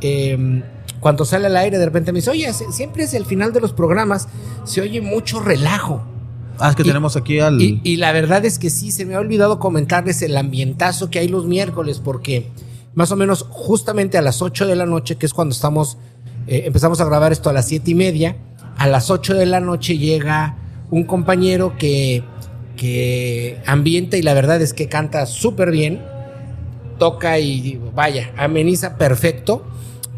[0.00, 0.62] eh,
[0.98, 3.74] cuando sale al aire de repente me dice, oye, siempre es el final de los
[3.74, 4.28] programas,
[4.64, 6.06] se oye mucho relajo.
[6.64, 7.60] Ah, es que Y- tenemos aquí al.
[7.60, 11.18] Y, y la verdad es que sí, se me ha olvidado comentarles el ambientazo que
[11.18, 12.48] hay los miércoles, porque
[12.94, 15.98] más o menos justamente a las 8 de la noche, que es cuando estamos,
[16.46, 18.36] eh, empezamos a grabar esto a las 7 y media,
[18.76, 20.56] a las 8 de la noche llega
[20.90, 22.22] un compañero que,
[22.76, 26.02] que ambienta y la verdad es que canta súper bien,
[26.98, 29.64] toca y vaya, ameniza perfecto.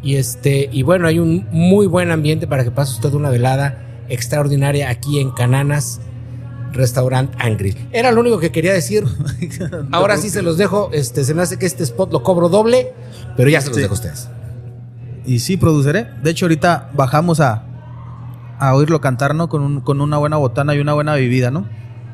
[0.03, 4.05] Y este, y bueno, hay un muy buen ambiente para que pase usted una velada
[4.09, 6.01] extraordinaria aquí en Cananas
[6.75, 7.77] Restaurant and Grill.
[7.93, 9.05] Era lo único que quería decir.
[9.93, 10.91] Ahora sí se los dejo.
[10.93, 12.93] Este, se me hace que este spot lo cobro doble,
[13.37, 13.83] pero ya se los Sí.
[13.83, 14.29] dejo a ustedes.
[15.25, 16.09] Y sí, produceré.
[16.23, 17.65] De hecho, ahorita bajamos a,
[18.59, 19.49] a oírlo cantar, ¿no?
[19.49, 21.67] Con, un- con una buena botana y una buena bebida, ¿no?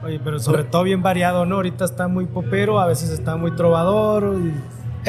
[0.04, 1.56] Oye, pero sobre todo bien variado, ¿no?
[1.56, 4.36] Ahorita está muy popero, a veces está muy trovador.
[4.44, 4.48] y-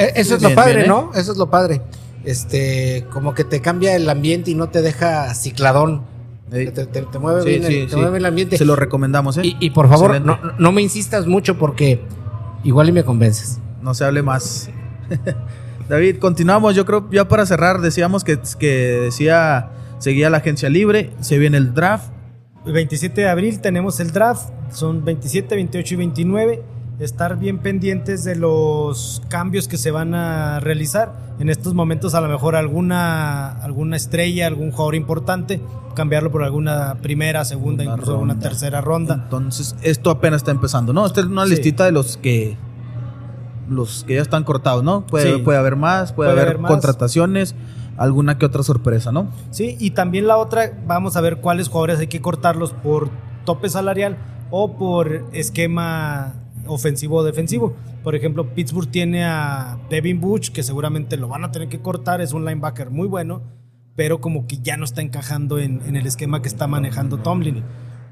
[0.02, 0.88] Eh, Eso es Bien, lo padre, bien, ¿eh?
[0.88, 1.10] ¿no?
[1.14, 1.82] Eso es lo padre.
[2.24, 6.02] Este, como que te cambia el ambiente y no te deja cicladón.
[6.52, 7.96] Te, te- te mueve Sí, bien, sí, el, te sí.
[8.00, 8.56] mueve el ambiente.
[8.58, 9.42] Se lo recomendamos, ¿eh?
[9.44, 12.00] Y, y por favor, no, no me insistas mucho porque
[12.62, 13.58] igual y me convences.
[13.80, 14.68] No se hable más.
[15.88, 16.74] David, continuamos.
[16.76, 18.66] Yo creo, ya para cerrar, decíamos que, que
[19.04, 22.10] decía, seguía la agencia libre, se viene el draft.
[22.66, 26.62] El 27 de abril tenemos el draft, son 27, 28 y 29.
[26.98, 31.12] Estar bien pendientes de los cambios que se van a realizar.
[31.40, 35.60] En estos momentos a lo mejor alguna, alguna estrella, algún jugador importante,
[35.96, 38.48] cambiarlo por alguna primera, segunda, Una incluso una ronda.
[38.48, 39.14] tercera ronda.
[39.24, 41.04] Entonces, esto apenas está empezando, ¿no?
[41.04, 41.50] Esta es una Sí.
[41.50, 42.56] listita de los que
[43.68, 45.06] los que ya están cortados, ¿no?
[45.06, 45.42] Puede, Sí.
[45.42, 46.70] puede haber más, puede, Puede haber, haber más.
[46.70, 47.54] contrataciones,
[47.96, 49.28] alguna que otra sorpresa, ¿no?
[49.50, 53.08] Sí, y también la otra, vamos a ver cuáles jugadores hay que cortarlos por
[53.46, 54.18] tope salarial
[54.50, 56.34] o por esquema
[56.66, 57.74] ofensivo o defensivo.
[58.02, 62.20] Por ejemplo, Pittsburgh tiene a Devin Bush, que seguramente lo van a tener que cortar,
[62.20, 63.42] es un linebacker muy bueno,
[63.96, 67.62] pero como que ya no está encajando en, en el esquema que está manejando Tomlin.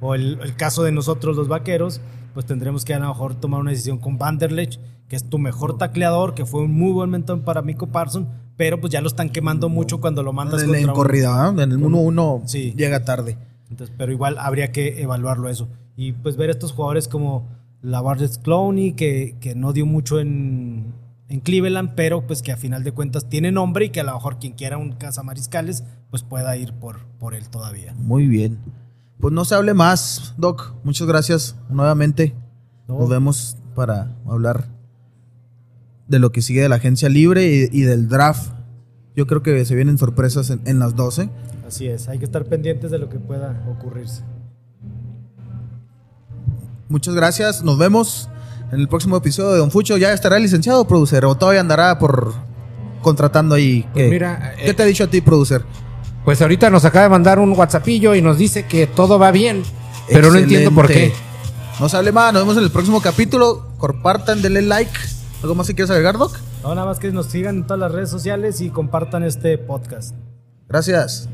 [0.01, 2.01] O el, el caso de nosotros los vaqueros,
[2.35, 4.79] pues tendremos que a lo mejor tomar una decisión con Vanderlech,
[5.09, 8.81] que es tu mejor tacleador, que fue un muy buen mentor para Miko Parson, pero
[8.81, 11.65] pues ya lo están quemando mucho cuando lo mandas En, en corrida, ¿verdad?
[11.65, 12.73] En el 1-1 Sí.
[12.77, 13.37] llega tarde.
[13.71, 15.69] entonces, pero igual habría que evaluarlo eso.
[15.97, 17.49] Y pues ver estos jugadores como
[17.83, 20.95] Lavardez Clowney, que, que no dio mucho en,
[21.29, 24.13] en Cleveland, pero pues que a final de cuentas tiene nombre y que a lo
[24.13, 27.95] mejor quien quiera un cazamariscales, pues pueda ir por, por él todavía.
[27.95, 28.59] Muy bien.
[29.19, 30.75] Pues no se hable más, Doc.
[30.83, 32.35] Muchas gracias nuevamente.
[32.89, 32.99] No.
[32.99, 34.69] Nos vemos para hablar
[36.09, 38.53] de lo que sigue de la agencia libre y, y del draft.
[39.15, 41.31] Yo creo que se vienen sorpresas en, en las 12.
[41.67, 44.25] Así es, hay que estar pendientes de lo que pueda ocurrirse.
[46.91, 47.63] Muchas gracias.
[47.63, 48.29] Nos vemos
[48.73, 49.97] en el próximo episodio de Don Fucho.
[49.97, 52.35] ¿Ya estará el licenciado producer o todavía andará por
[53.01, 53.89] contratando ahí?
[53.93, 55.65] Pues ¿Qué, mira, ¿Qué eh, te ha dicho a ti, producer?
[56.25, 59.63] Pues ahorita nos acaba de mandar un WhatsAppillo y nos dice que todo va bien,
[60.09, 61.13] pero no entiendo por qué.
[61.79, 62.33] No se hable más.
[62.33, 63.69] Nos vemos en el próximo capítulo.
[63.79, 64.91] Compartan, denle like.
[65.43, 66.37] ¿Algo más que quieres agregar, Doc?
[66.65, 70.17] No, nada más que nos sigan en todas las redes sociales y compartan este podcast.
[70.69, 71.29] Gracias.